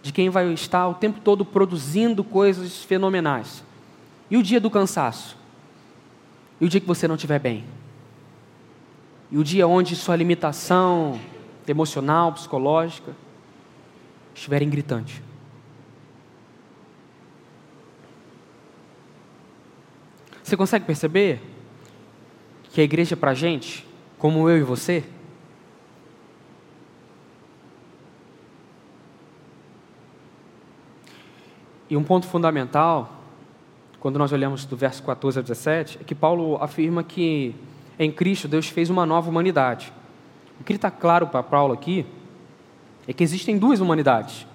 de 0.01 0.11
quem 0.11 0.27
vai 0.27 0.51
estar 0.53 0.87
o 0.87 0.95
tempo 0.95 1.19
todo 1.21 1.45
produzindo 1.45 2.23
coisas 2.23 2.83
fenomenais. 2.83 3.63
E 4.31 4.37
o 4.37 4.41
dia 4.41 4.59
do 4.59 4.71
cansaço? 4.71 5.37
E 6.59 6.65
o 6.65 6.69
dia 6.69 6.81
que 6.81 6.87
você 6.87 7.07
não 7.07 7.13
estiver 7.13 7.37
bem? 7.37 7.63
E 9.29 9.37
o 9.37 9.43
dia 9.43 9.67
onde 9.67 9.95
sua 9.95 10.15
limitação 10.15 11.19
emocional, 11.67 12.33
psicológica 12.33 13.13
estiverem 14.33 14.69
gritante? 14.69 15.23
Você 20.43 20.55
consegue 20.55 20.85
perceber 20.85 21.41
que 22.71 22.79
a 22.79 22.83
igreja 22.83 23.17
para 23.17 23.31
a 23.31 23.33
gente, 23.33 23.87
como 24.17 24.49
eu 24.49 24.57
e 24.57 24.63
você, 24.63 25.03
e 31.89 31.97
um 31.97 32.03
ponto 32.03 32.27
fundamental 32.27 33.11
quando 34.05 34.19
nós 34.19 34.31
olhamos 34.31 34.65
do 34.65 34.77
verso 34.77 35.01
14 35.01 35.39
ao 35.39 35.43
17, 35.43 35.97
é 35.99 36.03
que 36.03 36.13
Paulo 36.13 36.57
afirma 36.61 37.03
que 37.03 37.55
em 37.97 38.11
Cristo 38.11 38.47
Deus 38.47 38.67
fez 38.67 38.91
uma 38.91 39.03
nova 39.03 39.31
humanidade. 39.31 39.91
O 40.59 40.63
que 40.63 40.73
está 40.73 40.89
claro 40.89 41.27
para 41.27 41.43
Paulo 41.43 41.73
aqui 41.73 42.05
é 43.07 43.13
que 43.13 43.23
existem 43.23 43.57
duas 43.57 43.79
humanidades. 43.79 44.47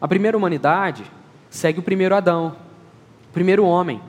A 0.00 0.06
primeira 0.06 0.36
humanidade 0.36 1.04
segue 1.50 1.80
o 1.80 1.82
primeiro 1.82 2.14
Adão, 2.14 2.56
o 3.28 3.32
primeiro 3.32 3.64
homem. 3.64 4.00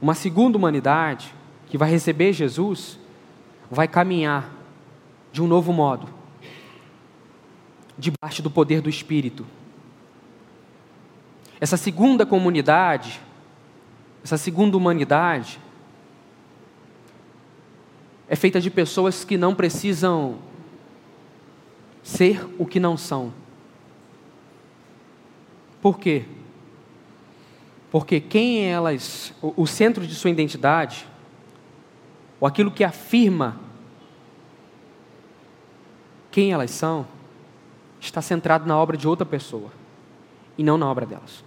Uma 0.00 0.14
segunda 0.14 0.56
humanidade, 0.56 1.34
que 1.68 1.78
vai 1.78 1.90
receber 1.90 2.32
Jesus, 2.32 2.98
vai 3.70 3.88
caminhar 3.88 4.50
de 5.32 5.42
um 5.42 5.46
novo 5.46 5.72
modo, 5.72 6.08
debaixo 7.98 8.42
do 8.42 8.50
poder 8.50 8.80
do 8.80 8.88
Espírito, 8.88 9.46
essa 11.60 11.76
segunda 11.76 12.26
comunidade, 12.26 13.20
essa 14.22 14.36
segunda 14.36 14.76
humanidade, 14.76 15.58
é 18.28 18.36
feita 18.36 18.60
de 18.60 18.70
pessoas 18.70 19.24
que 19.24 19.36
não 19.36 19.54
precisam 19.54 20.38
ser 22.02 22.46
o 22.58 22.66
que 22.66 22.80
não 22.80 22.96
são. 22.96 23.32
Por 25.80 25.98
quê? 25.98 26.24
Porque 27.90 28.20
quem 28.20 28.64
elas, 28.64 29.32
o 29.40 29.66
centro 29.66 30.06
de 30.06 30.14
sua 30.14 30.30
identidade, 30.30 31.06
ou 32.40 32.48
aquilo 32.48 32.70
que 32.70 32.82
afirma 32.82 33.60
quem 36.30 36.52
elas 36.52 36.70
são, 36.70 37.06
está 38.00 38.20
centrado 38.20 38.66
na 38.66 38.76
obra 38.76 38.96
de 38.96 39.06
outra 39.06 39.24
pessoa 39.24 39.70
e 40.58 40.62
não 40.64 40.76
na 40.76 40.90
obra 40.90 41.06
delas. 41.06 41.44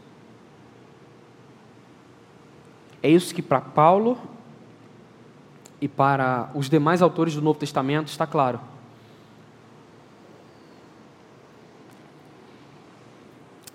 É 3.01 3.09
isso 3.09 3.33
que 3.33 3.41
para 3.41 3.61
Paulo 3.61 4.17
e 5.79 5.87
para 5.87 6.49
os 6.55 6.69
demais 6.69 7.01
autores 7.01 7.35
do 7.35 7.41
Novo 7.41 7.59
Testamento 7.59 8.07
está 8.07 8.25
claro. 8.25 8.59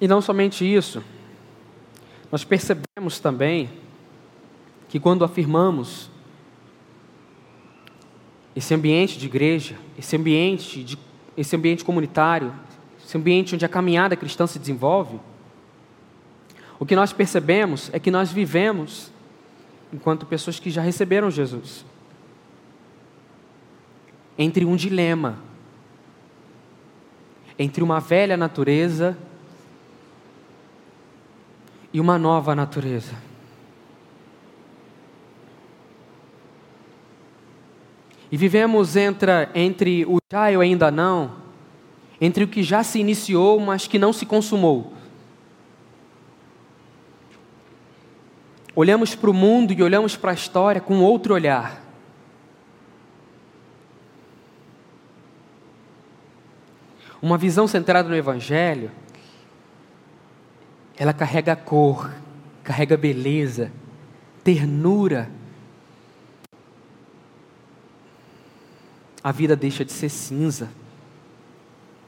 E 0.01 0.09
não 0.09 0.21
somente 0.21 0.65
isso, 0.65 1.03
nós 2.31 2.43
percebemos 2.43 3.21
também 3.21 3.71
que 4.89 4.99
quando 4.99 5.25
afirmamos 5.25 6.11
esse 8.55 8.75
ambiente 8.75 9.17
de 9.17 9.27
igreja, 9.27 9.77
esse 9.97 10.17
ambiente, 10.17 10.83
de, 10.83 10.99
esse 11.37 11.55
ambiente 11.55 11.85
comunitário, 11.85 12.53
esse 13.05 13.17
ambiente 13.17 13.55
onde 13.55 13.65
a 13.65 13.69
caminhada 13.69 14.17
cristã 14.17 14.47
se 14.47 14.59
desenvolve, 14.59 15.21
o 16.81 16.85
que 16.85 16.97
nós 16.97 17.13
percebemos 17.13 17.89
é 17.93 18.01
que 18.01 18.11
nós 18.11 18.33
vivemos 18.33 19.13
enquanto 19.93 20.27
pessoas 20.27 20.59
que 20.59 20.69
já 20.69 20.83
receberam 20.83 21.31
Jesus. 21.31 21.85
Entre 24.43 24.65
um 24.65 24.75
dilema, 24.75 25.39
entre 27.57 27.81
uma 27.81 28.01
velha 28.01 28.37
natureza 28.37 29.17
e 31.93 32.01
uma 32.01 32.19
nova 32.19 32.55
natureza. 32.55 33.15
E 38.33 38.37
vivemos 38.37 38.97
entre, 38.97 39.31
entre 39.55 40.05
o 40.07 40.19
já 40.33 40.51
e 40.51 40.57
o 40.57 40.61
ainda 40.61 40.91
não, 40.91 41.37
entre 42.21 42.43
o 42.43 42.49
que 42.49 42.65
já 42.65 42.83
se 42.83 42.99
iniciou, 42.99 43.61
mas 43.61 43.87
que 43.87 43.99
não 43.99 44.13
se 44.13 44.27
consumou. 44.27 44.93
olhamos 48.75 49.15
para 49.15 49.31
o 49.31 49.35
mundo 49.35 49.73
e 49.73 49.83
olhamos 49.83 50.17
para 50.17 50.31
a 50.31 50.35
história 50.35 50.81
com 50.81 51.01
outro 51.01 51.35
olhar. 51.35 51.82
Uma 57.23 57.39
visão 57.39 57.69
centrada 57.69 58.09
no 58.09 58.17
Evangelho, 58.17 58.91
ela 60.97 61.13
carrega 61.13 61.55
cor, 61.55 62.13
carrega 62.65 62.97
beleza, 62.97 63.71
ternura. 64.43 65.31
A 69.23 69.31
vida 69.31 69.55
deixa 69.55 69.85
de 69.85 69.93
ser 69.93 70.09
cinza, 70.09 70.69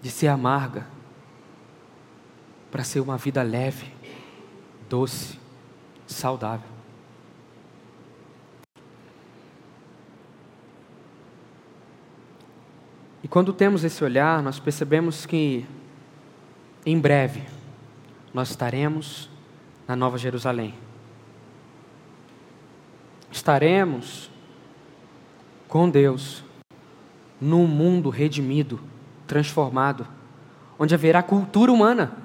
de 0.03 0.11
ser 0.11 0.27
amarga, 0.27 0.85
para 2.73 2.83
ser 2.83 2.99
uma 2.99 3.17
vida 3.17 3.41
leve, 3.41 3.95
doce 4.89 5.39
saudável. 6.09 6.74
E 13.25 13.29
quando 13.29 13.53
temos 13.53 13.83
esse 13.83 14.05
olhar, 14.05 14.41
nós 14.41 14.61
percebemos 14.61 15.27
que 15.27 15.67
em 16.87 16.97
breve 16.97 17.43
nós 18.33 18.51
estaremos 18.51 19.29
na 19.89 19.97
Nova 19.97 20.17
Jerusalém. 20.17 20.75
Estaremos 23.33 24.31
com 25.67 25.91
Deus 25.91 26.45
num 27.41 27.67
mundo 27.67 28.11
redimido, 28.11 28.79
transformado, 29.27 30.07
onde 30.79 30.95
haverá 30.95 31.21
cultura 31.21 31.73
humana 31.73 32.25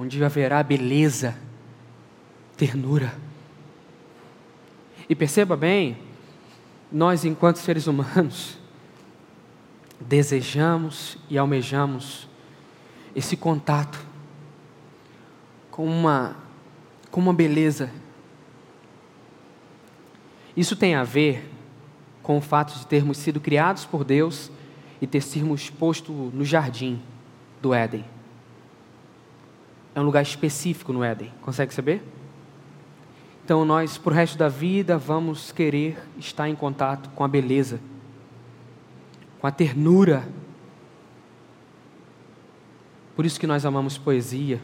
onde 0.00 0.24
haverá 0.24 0.62
beleza, 0.62 1.36
ternura. 2.56 3.12
E 5.06 5.14
perceba 5.14 5.54
bem, 5.58 5.94
nós, 6.90 7.24
enquanto 7.24 7.56
seres 7.56 7.86
humanos, 7.86 8.58
desejamos 10.00 11.18
e 11.28 11.38
almejamos 11.38 12.28
esse 13.14 13.36
contato 13.36 13.98
com 15.70 15.86
uma, 15.86 16.36
com 17.10 17.20
uma 17.20 17.34
beleza. 17.34 17.90
Isso 20.56 20.74
tem 20.76 20.94
a 20.94 21.04
ver 21.04 21.48
com 22.22 22.38
o 22.38 22.40
fato 22.40 22.78
de 22.78 22.86
termos 22.86 23.18
sido 23.18 23.40
criados 23.40 23.84
por 23.84 24.04
Deus 24.04 24.50
e 25.00 25.06
ter 25.06 25.20
sido 25.20 25.54
posto 25.78 26.12
no 26.12 26.44
jardim 26.44 27.00
do 27.62 27.72
Éden 27.72 28.04
é 29.94 30.00
um 30.00 30.04
lugar 30.04 30.22
específico 30.22 30.92
no 30.92 31.02
Éden. 31.02 31.32
Consegue 31.42 31.74
saber? 31.74 32.02
Então 33.50 33.64
nós, 33.64 33.98
por 33.98 34.12
resto 34.12 34.38
da 34.38 34.48
vida, 34.48 34.96
vamos 34.96 35.50
querer 35.50 35.98
estar 36.16 36.48
em 36.48 36.54
contato 36.54 37.10
com 37.10 37.24
a 37.24 37.26
beleza, 37.26 37.80
com 39.40 39.46
a 39.48 39.50
ternura. 39.50 40.22
Por 43.16 43.26
isso 43.26 43.40
que 43.40 43.48
nós 43.48 43.66
amamos 43.66 43.98
poesia, 43.98 44.60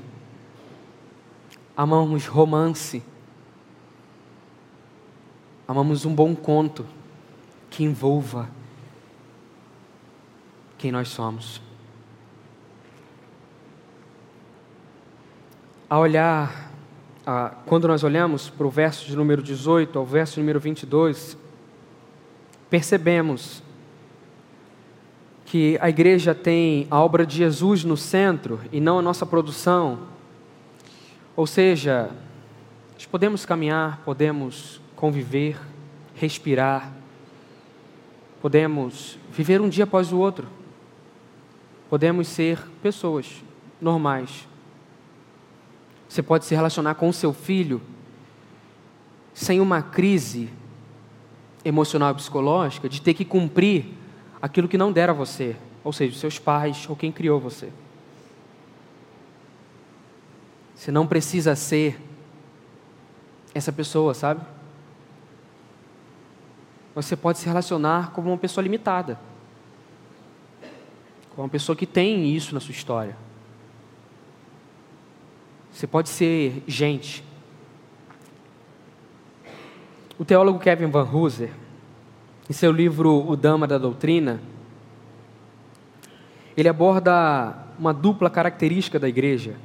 amamos 1.76 2.28
romance, 2.28 3.02
amamos 5.66 6.04
um 6.04 6.14
bom 6.14 6.32
conto 6.36 6.86
que 7.68 7.82
envolva 7.82 8.48
quem 10.78 10.92
nós 10.92 11.08
somos. 11.08 11.60
A 15.90 15.98
olhar, 15.98 16.65
a, 17.26 17.50
quando 17.66 17.88
nós 17.88 18.04
olhamos 18.04 18.48
para 18.48 18.66
o 18.66 18.70
verso 18.70 19.04
de 19.04 19.16
número 19.16 19.42
18 19.42 19.98
ao 19.98 20.06
verso 20.06 20.38
número 20.38 20.60
22, 20.60 21.36
percebemos 22.70 23.62
que 25.44 25.76
a 25.80 25.88
igreja 25.88 26.34
tem 26.34 26.86
a 26.90 27.00
obra 27.00 27.26
de 27.26 27.36
Jesus 27.36 27.82
no 27.82 27.96
centro 27.96 28.60
e 28.70 28.80
não 28.80 29.00
a 29.00 29.02
nossa 29.02 29.26
produção. 29.26 30.00
Ou 31.34 31.46
seja, 31.46 32.10
nós 32.94 33.06
podemos 33.06 33.44
caminhar, 33.44 34.02
podemos 34.04 34.80
conviver, 34.94 35.58
respirar, 36.14 36.92
podemos 38.40 39.18
viver 39.30 39.60
um 39.60 39.68
dia 39.68 39.84
após 39.84 40.12
o 40.12 40.18
outro, 40.18 40.46
podemos 41.90 42.28
ser 42.28 42.58
pessoas 42.82 43.42
normais. 43.80 44.46
Você 46.16 46.22
pode 46.22 46.46
se 46.46 46.54
relacionar 46.54 46.94
com 46.94 47.10
o 47.10 47.12
seu 47.12 47.30
filho 47.34 47.78
sem 49.34 49.60
uma 49.60 49.82
crise 49.82 50.48
emocional 51.62 52.10
e 52.10 52.14
psicológica 52.14 52.88
de 52.88 53.02
ter 53.02 53.12
que 53.12 53.22
cumprir 53.22 53.84
aquilo 54.40 54.66
que 54.66 54.78
não 54.78 54.90
dera 54.90 55.12
a 55.12 55.14
você, 55.14 55.54
ou 55.84 55.92
seja, 55.92 56.18
seus 56.18 56.38
pais 56.38 56.86
ou 56.88 56.96
quem 56.96 57.12
criou 57.12 57.38
você. 57.38 57.70
Você 60.74 60.90
não 60.90 61.06
precisa 61.06 61.54
ser 61.54 62.00
essa 63.54 63.70
pessoa, 63.70 64.14
sabe? 64.14 64.40
Você 66.94 67.14
pode 67.14 67.40
se 67.40 67.44
relacionar 67.44 68.12
como 68.12 68.30
uma 68.30 68.38
pessoa 68.38 68.62
limitada, 68.62 69.20
com 71.34 71.42
uma 71.42 71.48
pessoa 71.50 71.76
que 71.76 71.84
tem 71.84 72.34
isso 72.34 72.54
na 72.54 72.60
sua 72.60 72.72
história. 72.72 73.26
Você 75.76 75.86
pode 75.86 76.08
ser 76.08 76.62
gente. 76.66 77.22
O 80.18 80.24
teólogo 80.24 80.58
Kevin 80.58 80.86
Van 80.86 81.04
Hooser, 81.04 81.50
em 82.48 82.52
seu 82.54 82.72
livro 82.72 83.28
O 83.28 83.36
Dama 83.36 83.66
da 83.66 83.76
Doutrina, 83.76 84.40
ele 86.56 86.66
aborda 86.66 87.54
uma 87.78 87.92
dupla 87.92 88.30
característica 88.30 88.98
da 88.98 89.06
igreja. 89.06 89.56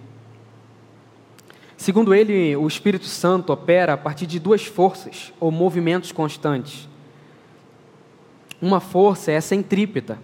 Segundo 1.77 2.13
ele, 2.13 2.57
o 2.57 2.67
Espírito 2.67 3.05
Santo 3.05 3.53
opera 3.53 3.93
a 3.93 3.97
partir 3.97 4.25
de 4.27 4.37
duas 4.37 4.65
forças 4.65 5.31
ou 5.39 5.49
movimentos 5.49 6.11
constantes. 6.11 6.89
Uma 8.61 8.81
força 8.81 9.31
é 9.31 9.37
a 9.37 9.41
centrípeta, 9.41 10.19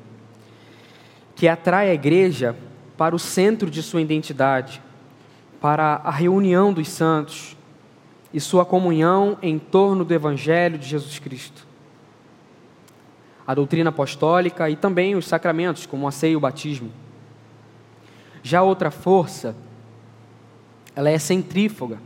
que 1.33 1.47
atrai 1.47 1.89
a 1.89 1.93
igreja 1.93 2.57
para 2.97 3.15
o 3.15 3.19
centro 3.19 3.71
de 3.71 3.81
sua 3.81 4.01
identidade, 4.01 4.81
para 5.59 6.01
a 6.03 6.11
reunião 6.11 6.71
dos 6.71 6.89
santos 6.89 7.57
e 8.33 8.39
sua 8.39 8.65
comunhão 8.65 9.37
em 9.41 9.57
torno 9.57 10.05
do 10.05 10.13
Evangelho 10.13 10.77
de 10.77 10.87
Jesus 10.87 11.19
Cristo 11.19 11.67
a 13.47 13.55
doutrina 13.55 13.91
apostólica 13.91 14.69
e 14.69 14.75
também 14.75 15.15
os 15.15 15.25
sacramentos, 15.25 15.85
como 15.85 16.05
a 16.05 16.11
ceia 16.11 16.33
e 16.33 16.35
o 16.35 16.39
batismo. 16.41 16.91
Já 18.43 18.61
outra 18.61 18.91
força, 18.91 19.55
ela 20.93 21.09
é 21.09 21.17
centrífuga, 21.17 21.97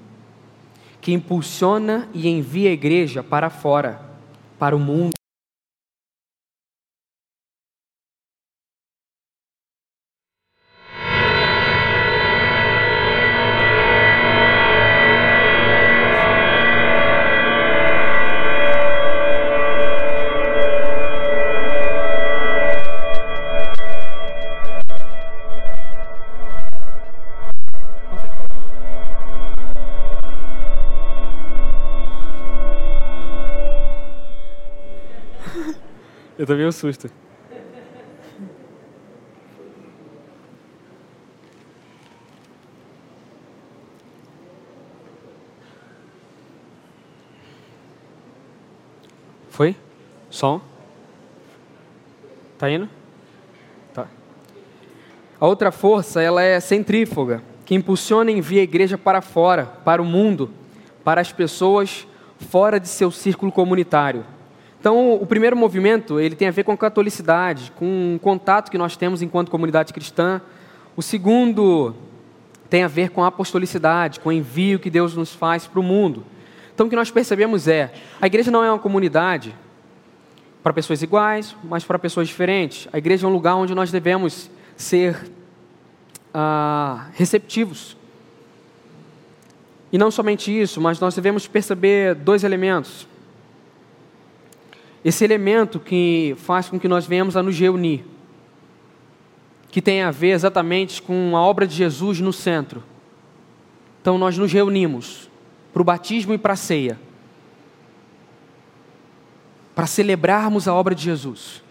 que 1.01 1.11
impulsiona 1.11 2.07
e 2.13 2.29
envia 2.29 2.69
a 2.69 2.73
igreja 2.73 3.23
para 3.23 3.49
fora, 3.49 3.99
para 4.59 4.75
o 4.75 4.79
mundo. 4.79 5.10
Eu 36.41 36.47
tomei 36.47 36.65
um 36.65 36.71
susto. 36.71 37.07
Foi? 49.51 49.75
Som? 50.31 50.59
Tá 52.57 52.71
indo? 52.71 52.89
Tá. 53.93 54.07
A 55.39 55.45
outra 55.45 55.71
força, 55.71 56.23
ela 56.23 56.41
é 56.41 56.59
centrífuga, 56.59 57.43
que 57.63 57.75
impulsiona 57.75 58.31
e 58.31 58.37
envia 58.39 58.61
a 58.61 58.63
igreja 58.63 58.97
para 58.97 59.21
fora, 59.21 59.67
para 59.85 60.01
o 60.01 60.05
mundo, 60.05 60.49
para 61.03 61.21
as 61.21 61.31
pessoas 61.31 62.07
fora 62.49 62.79
de 62.79 62.87
seu 62.87 63.11
círculo 63.11 63.51
comunitário. 63.51 64.25
Então, 64.81 65.13
o 65.13 65.27
primeiro 65.27 65.55
movimento, 65.55 66.19
ele 66.19 66.35
tem 66.35 66.47
a 66.47 66.51
ver 66.51 66.63
com 66.63 66.71
a 66.71 66.77
catolicidade, 66.77 67.71
com 67.75 68.15
o 68.15 68.19
contato 68.19 68.71
que 68.71 68.79
nós 68.79 68.97
temos 68.97 69.21
enquanto 69.21 69.51
comunidade 69.51 69.93
cristã. 69.93 70.41
O 70.97 71.03
segundo 71.03 71.93
tem 72.67 72.81
a 72.81 72.87
ver 72.87 73.11
com 73.11 73.23
a 73.23 73.27
apostolicidade, 73.27 74.19
com 74.19 74.29
o 74.29 74.31
envio 74.31 74.79
que 74.79 74.89
Deus 74.89 75.15
nos 75.15 75.35
faz 75.35 75.67
para 75.67 75.79
o 75.79 75.83
mundo. 75.83 76.25
Então, 76.73 76.87
o 76.87 76.89
que 76.89 76.95
nós 76.95 77.11
percebemos 77.11 77.67
é, 77.67 77.93
a 78.19 78.25
igreja 78.25 78.49
não 78.49 78.63
é 78.63 78.71
uma 78.71 78.79
comunidade 78.79 79.53
para 80.63 80.73
pessoas 80.73 81.03
iguais, 81.03 81.55
mas 81.63 81.83
para 81.83 81.99
pessoas 81.99 82.27
diferentes. 82.27 82.87
A 82.91 82.97
igreja 82.97 83.27
é 83.27 83.29
um 83.29 83.33
lugar 83.33 83.53
onde 83.53 83.75
nós 83.75 83.91
devemos 83.91 84.49
ser 84.75 85.29
ah, 86.33 87.05
receptivos. 87.13 87.95
E 89.93 89.97
não 89.99 90.09
somente 90.09 90.51
isso, 90.59 90.81
mas 90.81 90.99
nós 90.99 91.13
devemos 91.13 91.45
perceber 91.45 92.15
dois 92.15 92.43
elementos. 92.43 93.10
Esse 95.03 95.23
elemento 95.23 95.79
que 95.79 96.35
faz 96.37 96.69
com 96.69 96.79
que 96.79 96.87
nós 96.87 97.05
venhamos 97.05 97.35
a 97.35 97.41
nos 97.41 97.57
reunir, 97.57 98.05
que 99.71 99.81
tem 99.81 100.03
a 100.03 100.11
ver 100.11 100.31
exatamente 100.31 101.01
com 101.01 101.35
a 101.35 101.41
obra 101.41 101.65
de 101.65 101.75
Jesus 101.75 102.19
no 102.19 102.31
centro. 102.31 102.83
Então 104.01 104.17
nós 104.17 104.37
nos 104.37 104.51
reunimos 104.51 105.29
para 105.73 105.81
o 105.81 105.85
batismo 105.85 106.33
e 106.33 106.37
para 106.37 106.53
a 106.53 106.57
ceia, 106.57 106.99
para 109.73 109.87
celebrarmos 109.87 110.67
a 110.67 110.73
obra 110.73 110.93
de 110.93 111.03
Jesus. 111.03 111.63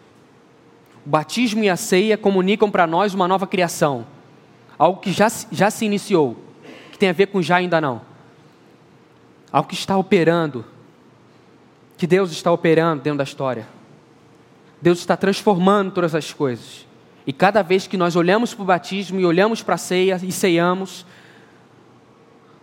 O 1.06 1.08
batismo 1.08 1.62
e 1.62 1.68
a 1.68 1.76
ceia 1.76 2.16
comunicam 2.16 2.70
para 2.70 2.86
nós 2.86 3.14
uma 3.14 3.28
nova 3.28 3.46
criação, 3.46 4.06
algo 4.78 5.00
que 5.00 5.12
já, 5.12 5.28
já 5.52 5.70
se 5.70 5.84
iniciou, 5.84 6.36
que 6.90 6.98
tem 6.98 7.10
a 7.10 7.12
ver 7.12 7.26
com 7.26 7.40
já 7.40 7.56
ainda 7.56 7.80
não, 7.80 8.00
algo 9.52 9.68
que 9.68 9.74
está 9.74 9.96
operando 9.96 10.64
que 12.00 12.06
Deus 12.06 12.32
está 12.32 12.50
operando 12.50 13.02
dentro 13.02 13.18
da 13.18 13.24
história. 13.24 13.68
Deus 14.80 15.00
está 15.00 15.18
transformando 15.18 15.92
todas 15.92 16.14
as 16.14 16.32
coisas. 16.32 16.86
E 17.26 17.32
cada 17.32 17.60
vez 17.60 17.86
que 17.86 17.98
nós 17.98 18.16
olhamos 18.16 18.54
para 18.54 18.62
o 18.62 18.64
batismo 18.64 19.20
e 19.20 19.26
olhamos 19.26 19.62
para 19.62 19.74
a 19.74 19.78
ceia 19.78 20.18
e 20.22 20.32
ceiamos, 20.32 21.04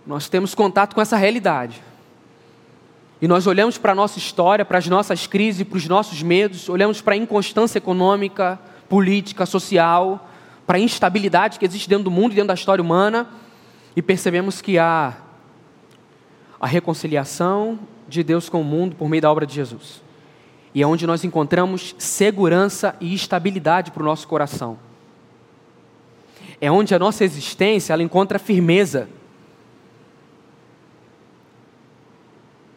nós 0.08 0.28
temos 0.28 0.56
contato 0.56 0.95
com 0.95 1.02
essa 1.02 1.15
realidade. 1.15 1.84
E 3.21 3.28
nós 3.28 3.45
olhamos 3.45 3.78
para 3.78 3.91
a 3.91 3.95
nossa 3.95 4.17
história, 4.17 4.65
para 4.65 4.80
as 4.80 4.88
nossas 4.88 5.28
crises, 5.28 5.67
para 5.67 5.78
os 5.78 5.88
nossos 5.88 6.23
medos, 6.23 6.67
olhamos 6.67 7.00
para 7.00 7.13
a 7.13 7.17
inconstância 7.17 7.78
econômica, 7.78 8.60
política, 8.89 9.45
social, 9.45 10.28
para 10.65 10.78
a 10.78 10.82
instabilidade 10.82 11.60
que 11.60 11.65
existe 11.65 11.88
dentro 11.88 12.06
do 12.06 12.12
mundo 12.12 12.32
e 12.32 12.36
dentro 12.36 12.47
da 12.47 12.56
história 12.56 12.82
humana, 12.82 13.28
e 13.95 14.02
percebemos 14.02 14.62
que 14.62 14.80
há 14.80 15.15
a 16.60 16.65
reconciliação 16.65 17.78
de 18.07 18.23
Deus 18.23 18.49
com 18.49 18.61
o 18.61 18.63
mundo 18.63 18.95
por 18.95 19.09
meio 19.09 19.21
da 19.21 19.31
obra 19.31 19.45
de 19.45 19.53
Jesus. 19.53 20.01
E 20.73 20.81
é 20.81 20.87
onde 20.87 21.07
nós 21.07 21.23
encontramos 21.23 21.95
segurança 21.97 22.95
e 23.01 23.13
estabilidade 23.13 23.91
para 23.91 24.03
o 24.03 24.05
nosso 24.05 24.27
coração. 24.27 24.77
É 26.59 26.71
onde 26.71 26.93
a 26.93 26.99
nossa 26.99 27.23
existência 27.23 27.93
ela 27.93 28.03
encontra 28.03 28.39
firmeza. 28.39 29.09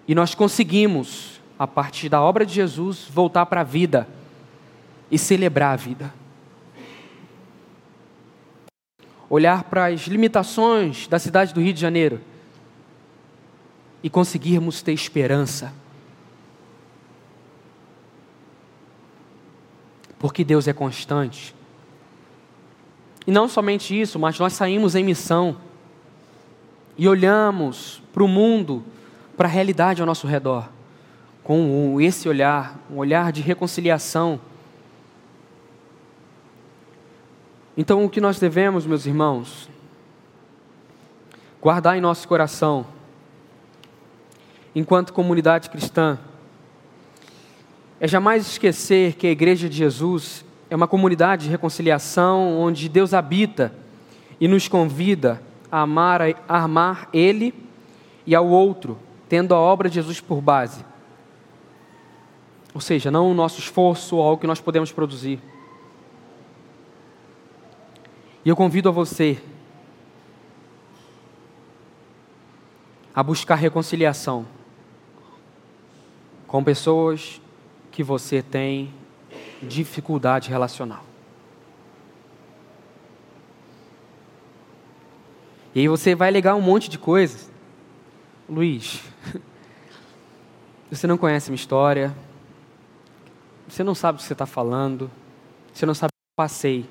E 0.06 0.14
nós 0.14 0.34
conseguimos, 0.34 1.40
a 1.58 1.66
partir 1.66 2.08
da 2.08 2.20
obra 2.20 2.44
de 2.44 2.54
Jesus, 2.54 3.06
voltar 3.10 3.46
para 3.46 3.60
a 3.60 3.64
vida 3.64 4.08
e 5.10 5.18
celebrar 5.18 5.74
a 5.74 5.76
vida. 5.76 6.14
Olhar 9.28 9.64
para 9.64 9.86
as 9.86 10.00
limitações 10.02 11.06
da 11.06 11.18
cidade 11.18 11.54
do 11.54 11.60
Rio 11.60 11.72
de 11.72 11.80
Janeiro 11.80 12.20
e 14.02 14.08
conseguirmos 14.10 14.82
ter 14.82 14.92
esperança. 14.92 15.72
Porque 20.18 20.44
Deus 20.44 20.68
é 20.68 20.72
constante 20.72 21.54
E 23.26 23.30
não 23.30 23.48
somente 23.48 23.98
isso, 23.98 24.18
mas 24.18 24.38
nós 24.38 24.52
saímos 24.52 24.94
em 24.94 25.04
missão 25.04 25.56
e 26.96 27.08
olhamos 27.08 28.02
para 28.12 28.22
o 28.22 28.28
mundo, 28.28 28.84
para 29.36 29.48
a 29.48 29.50
realidade 29.50 30.02
ao 30.02 30.06
nosso 30.06 30.26
redor, 30.26 30.68
com 31.42 31.98
esse 32.00 32.28
olhar, 32.28 32.78
um 32.90 32.96
olhar 32.96 33.32
de 33.32 33.40
reconciliação. 33.40 34.40
Então, 37.76 38.04
o 38.04 38.10
que 38.10 38.20
nós 38.20 38.38
devemos, 38.38 38.84
meus 38.84 39.06
irmãos, 39.06 39.68
guardar 41.60 41.96
em 41.96 42.00
nosso 42.00 42.28
coração, 42.28 42.84
enquanto 44.74 45.12
comunidade 45.12 45.68
cristã, 45.68 46.18
é 47.98 48.08
jamais 48.08 48.46
esquecer 48.46 49.14
que 49.14 49.26
a 49.26 49.30
Igreja 49.30 49.68
de 49.68 49.76
Jesus 49.76 50.44
é 50.70 50.76
uma 50.76 50.88
comunidade 50.88 51.44
de 51.44 51.50
reconciliação 51.50 52.58
onde 52.58 52.88
Deus 52.88 53.12
habita 53.12 53.74
e 54.40 54.48
nos 54.48 54.68
convida 54.68 55.42
a 55.70 55.80
amar, 55.80 56.22
a 56.48 56.62
amar 56.62 57.08
Ele 57.12 57.52
e 58.26 58.34
ao 58.34 58.46
outro, 58.46 58.98
tendo 59.28 59.54
a 59.54 59.58
obra 59.58 59.88
de 59.88 59.96
Jesus 59.96 60.20
por 60.20 60.40
base. 60.40 60.84
Ou 62.72 62.80
seja, 62.80 63.10
não 63.10 63.30
o 63.30 63.34
nosso 63.34 63.58
esforço 63.58 64.16
ou 64.16 64.22
algo 64.22 64.40
que 64.40 64.46
nós 64.46 64.60
podemos 64.60 64.92
produzir. 64.92 65.40
E 68.44 68.48
eu 68.48 68.56
convido 68.56 68.88
a 68.88 68.92
você 68.92 69.42
a 73.14 73.22
buscar 73.22 73.56
reconciliação 73.56 74.46
com 76.50 76.64
pessoas 76.64 77.40
que 77.92 78.02
você 78.02 78.42
tem 78.42 78.92
dificuldade 79.62 80.50
relacional. 80.50 81.04
E 85.72 85.78
aí 85.78 85.86
você 85.86 86.12
vai 86.12 86.28
ligar 86.32 86.56
um 86.56 86.60
monte 86.60 86.90
de 86.90 86.98
coisas. 86.98 87.48
Luiz, 88.48 89.00
você 90.90 91.06
não 91.06 91.16
conhece 91.16 91.50
minha 91.50 91.54
história, 91.54 92.12
você 93.68 93.84
não 93.84 93.94
sabe 93.94 94.16
o 94.16 94.20
que 94.20 94.26
você 94.26 94.32
está 94.32 94.44
falando, 94.44 95.08
você 95.72 95.86
não 95.86 95.94
sabe 95.94 96.08
o 96.08 96.10
que 96.10 96.32
eu 96.32 96.44
passei. 96.44 96.84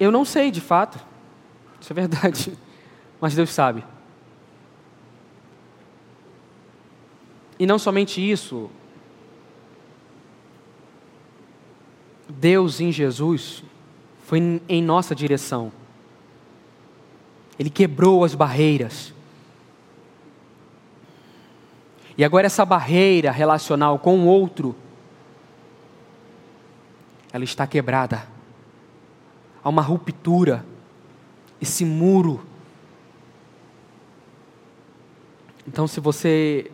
Eu 0.00 0.10
não 0.10 0.24
sei 0.24 0.50
de 0.50 0.60
fato, 0.60 0.98
isso 1.80 1.92
é 1.92 1.94
verdade, 1.94 2.58
mas 3.20 3.36
Deus 3.36 3.50
sabe. 3.50 3.93
E 7.58 7.66
não 7.66 7.78
somente 7.78 8.20
isso, 8.20 8.70
Deus 12.28 12.80
em 12.80 12.90
Jesus 12.90 13.62
foi 14.24 14.60
em 14.68 14.82
nossa 14.82 15.14
direção. 15.14 15.70
Ele 17.58 17.70
quebrou 17.70 18.24
as 18.24 18.34
barreiras. 18.34 19.12
E 22.16 22.24
agora 22.24 22.46
essa 22.46 22.64
barreira 22.64 23.30
relacional 23.30 23.98
com 23.98 24.20
o 24.20 24.26
outro, 24.26 24.74
ela 27.32 27.44
está 27.44 27.66
quebrada. 27.66 28.26
Há 29.62 29.68
uma 29.68 29.82
ruptura, 29.82 30.64
esse 31.60 31.84
muro. 31.84 32.44
Então, 35.66 35.86
se 35.86 35.98
você 35.98 36.70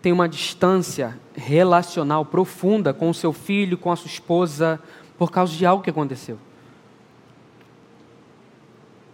tem 0.00 0.12
uma 0.12 0.28
distância 0.28 1.18
relacional 1.34 2.24
profunda 2.24 2.94
com 2.94 3.10
o 3.10 3.14
seu 3.14 3.32
filho, 3.32 3.76
com 3.76 3.90
a 3.90 3.96
sua 3.96 4.08
esposa, 4.08 4.80
por 5.16 5.30
causa 5.30 5.54
de 5.54 5.66
algo 5.66 5.82
que 5.82 5.90
aconteceu. 5.90 6.38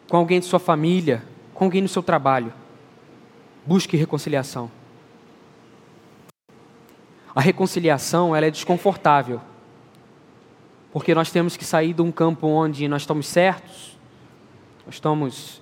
Com 0.08 0.18
alguém 0.18 0.40
de 0.40 0.46
sua 0.46 0.58
família, 0.58 1.24
com 1.54 1.64
alguém 1.64 1.80
no 1.80 1.88
seu 1.88 2.02
trabalho. 2.02 2.52
Busque 3.66 3.96
reconciliação. 3.96 4.70
A 7.34 7.40
reconciliação 7.40 8.36
ela 8.36 8.46
é 8.46 8.50
desconfortável. 8.50 9.40
Porque 10.92 11.14
nós 11.14 11.30
temos 11.30 11.56
que 11.56 11.64
sair 11.64 11.92
de 11.92 12.02
um 12.02 12.12
campo 12.12 12.46
onde 12.46 12.86
nós 12.86 13.02
estamos 13.02 13.26
certos, 13.26 13.98
nós 14.86 14.96
estamos 14.96 15.60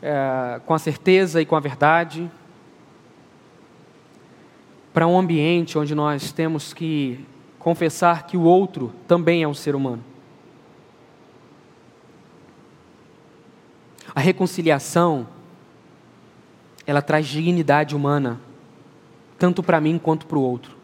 é, 0.00 0.60
com 0.64 0.74
a 0.74 0.78
certeza 0.78 1.40
e 1.40 1.46
com 1.46 1.56
a 1.56 1.60
verdade, 1.60 2.30
para 4.94 5.08
um 5.08 5.18
ambiente 5.18 5.76
onde 5.76 5.92
nós 5.92 6.30
temos 6.30 6.72
que 6.72 7.26
confessar 7.58 8.28
que 8.28 8.36
o 8.36 8.42
outro 8.42 8.92
também 9.08 9.42
é 9.42 9.48
um 9.48 9.52
ser 9.52 9.74
humano. 9.74 10.04
A 14.14 14.20
reconciliação, 14.20 15.26
ela 16.86 17.02
traz 17.02 17.26
dignidade 17.26 17.96
humana, 17.96 18.40
tanto 19.36 19.64
para 19.64 19.80
mim 19.80 19.98
quanto 19.98 20.26
para 20.26 20.38
o 20.38 20.42
outro. 20.42 20.76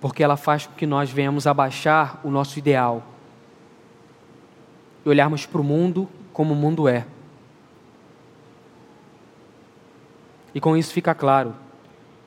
Porque 0.00 0.22
ela 0.22 0.36
faz 0.36 0.68
com 0.68 0.74
que 0.74 0.86
nós 0.86 1.10
venhamos 1.10 1.48
abaixar 1.48 2.20
o 2.22 2.30
nosso 2.30 2.60
ideal 2.60 3.02
e 5.04 5.08
olharmos 5.08 5.46
para 5.46 5.60
o 5.60 5.64
mundo 5.64 6.08
como 6.32 6.54
o 6.54 6.56
mundo 6.56 6.86
é. 6.86 7.04
E 10.54 10.60
com 10.60 10.76
isso 10.76 10.92
fica 10.92 11.14
claro 11.14 11.54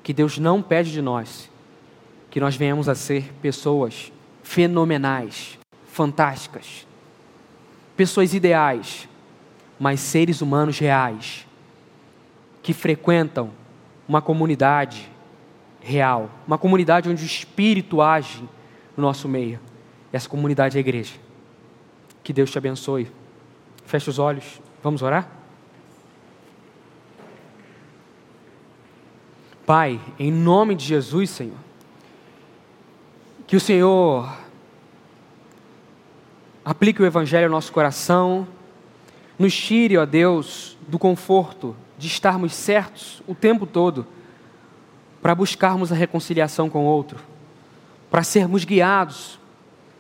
que 0.04 0.14
Deus 0.14 0.38
não 0.38 0.62
pede 0.62 0.92
de 0.92 1.02
nós 1.02 1.50
que 2.30 2.40
nós 2.40 2.56
venhamos 2.56 2.90
a 2.90 2.96
ser 2.96 3.34
pessoas 3.42 4.12
fenomenais, 4.44 5.58
fantásticas, 5.92 6.86
pessoas 7.96 8.34
ideais, 8.34 9.08
mas 9.80 10.00
seres 10.00 10.42
humanos 10.42 10.78
reais, 10.78 11.48
que 12.62 12.74
frequentam 12.74 13.52
uma 14.08 14.22
comunidade 14.22 15.10
real, 15.82 16.30
uma 16.46 16.58
comunidade 16.58 17.10
onde 17.10 17.24
o 17.24 17.26
Espírito 17.26 18.02
age 18.02 18.44
no 18.96 19.04
nosso 19.04 19.28
meio. 19.28 19.60
Essa 20.12 20.28
comunidade 20.28 20.78
é 20.78 20.80
a 20.80 20.82
igreja. 20.82 21.14
Que 22.24 22.34
Deus 22.34 22.52
te 22.52 22.58
abençoe. 22.58 23.10
Feche 23.86 24.10
os 24.10 24.20
olhos, 24.20 24.62
vamos 24.84 25.02
orar? 25.02 25.37
Pai, 29.68 30.00
em 30.18 30.32
nome 30.32 30.76
de 30.76 30.86
Jesus, 30.86 31.30
Senhor, 31.30 31.58
que 33.46 33.58
o 33.58 33.60
Senhor 33.60 34.34
aplique 36.64 37.02
o 37.02 37.06
Evangelho 37.06 37.48
ao 37.48 37.52
nosso 37.52 37.74
coração, 37.74 38.48
nos 39.38 39.54
tire, 39.54 39.98
ó 39.98 40.06
Deus, 40.06 40.78
do 40.88 40.98
conforto 40.98 41.76
de 41.98 42.08
estarmos 42.08 42.54
certos 42.54 43.22
o 43.28 43.36
tempo 43.36 43.66
todo, 43.66 44.08
para 45.22 45.36
buscarmos 45.36 45.92
a 45.92 45.96
reconciliação 45.96 46.70
com 46.70 46.86
o 46.86 46.88
outro, 46.88 47.20
para 48.10 48.24
sermos 48.24 48.64
guiados 48.64 49.38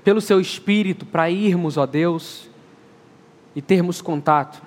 pelo 0.01 0.21
Seu 0.21 0.39
Espírito, 0.39 1.05
para 1.05 1.29
irmos, 1.29 1.75
ó 1.75 1.85
Deus, 1.85 2.49
e 3.53 3.61
termos 3.61 4.01
contato 4.01 4.61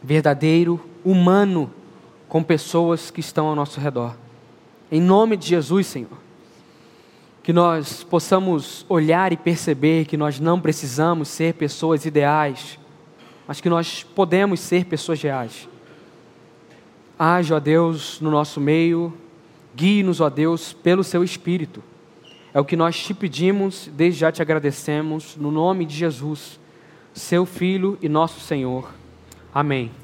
verdadeiro, 0.00 0.80
humano, 1.04 1.74
com 2.32 2.42
pessoas 2.42 3.10
que 3.10 3.20
estão 3.20 3.48
ao 3.48 3.54
nosso 3.54 3.78
redor. 3.78 4.16
Em 4.90 5.02
nome 5.02 5.36
de 5.36 5.46
Jesus, 5.48 5.86
Senhor. 5.86 6.16
Que 7.42 7.52
nós 7.52 8.02
possamos 8.04 8.86
olhar 8.88 9.34
e 9.34 9.36
perceber 9.36 10.06
que 10.06 10.16
nós 10.16 10.40
não 10.40 10.58
precisamos 10.58 11.28
ser 11.28 11.52
pessoas 11.52 12.06
ideais, 12.06 12.78
mas 13.46 13.60
que 13.60 13.68
nós 13.68 14.02
podemos 14.02 14.60
ser 14.60 14.86
pessoas 14.86 15.20
reais. 15.20 15.68
Age, 17.18 17.52
ó 17.52 17.60
Deus, 17.60 18.18
no 18.18 18.30
nosso 18.30 18.62
meio, 18.62 19.12
guie-nos, 19.76 20.18
ó 20.18 20.30
Deus, 20.30 20.72
pelo 20.72 21.04
seu 21.04 21.22
Espírito. 21.22 21.82
É 22.54 22.58
o 22.58 22.64
que 22.64 22.76
nós 22.76 22.96
te 22.98 23.12
pedimos, 23.12 23.90
desde 23.92 24.20
já 24.20 24.32
te 24.32 24.40
agradecemos, 24.40 25.36
no 25.36 25.50
nome 25.50 25.84
de 25.84 25.94
Jesus, 25.94 26.58
seu 27.12 27.44
Filho 27.44 27.98
e 28.00 28.08
nosso 28.08 28.40
Senhor. 28.40 28.88
Amém. 29.54 30.01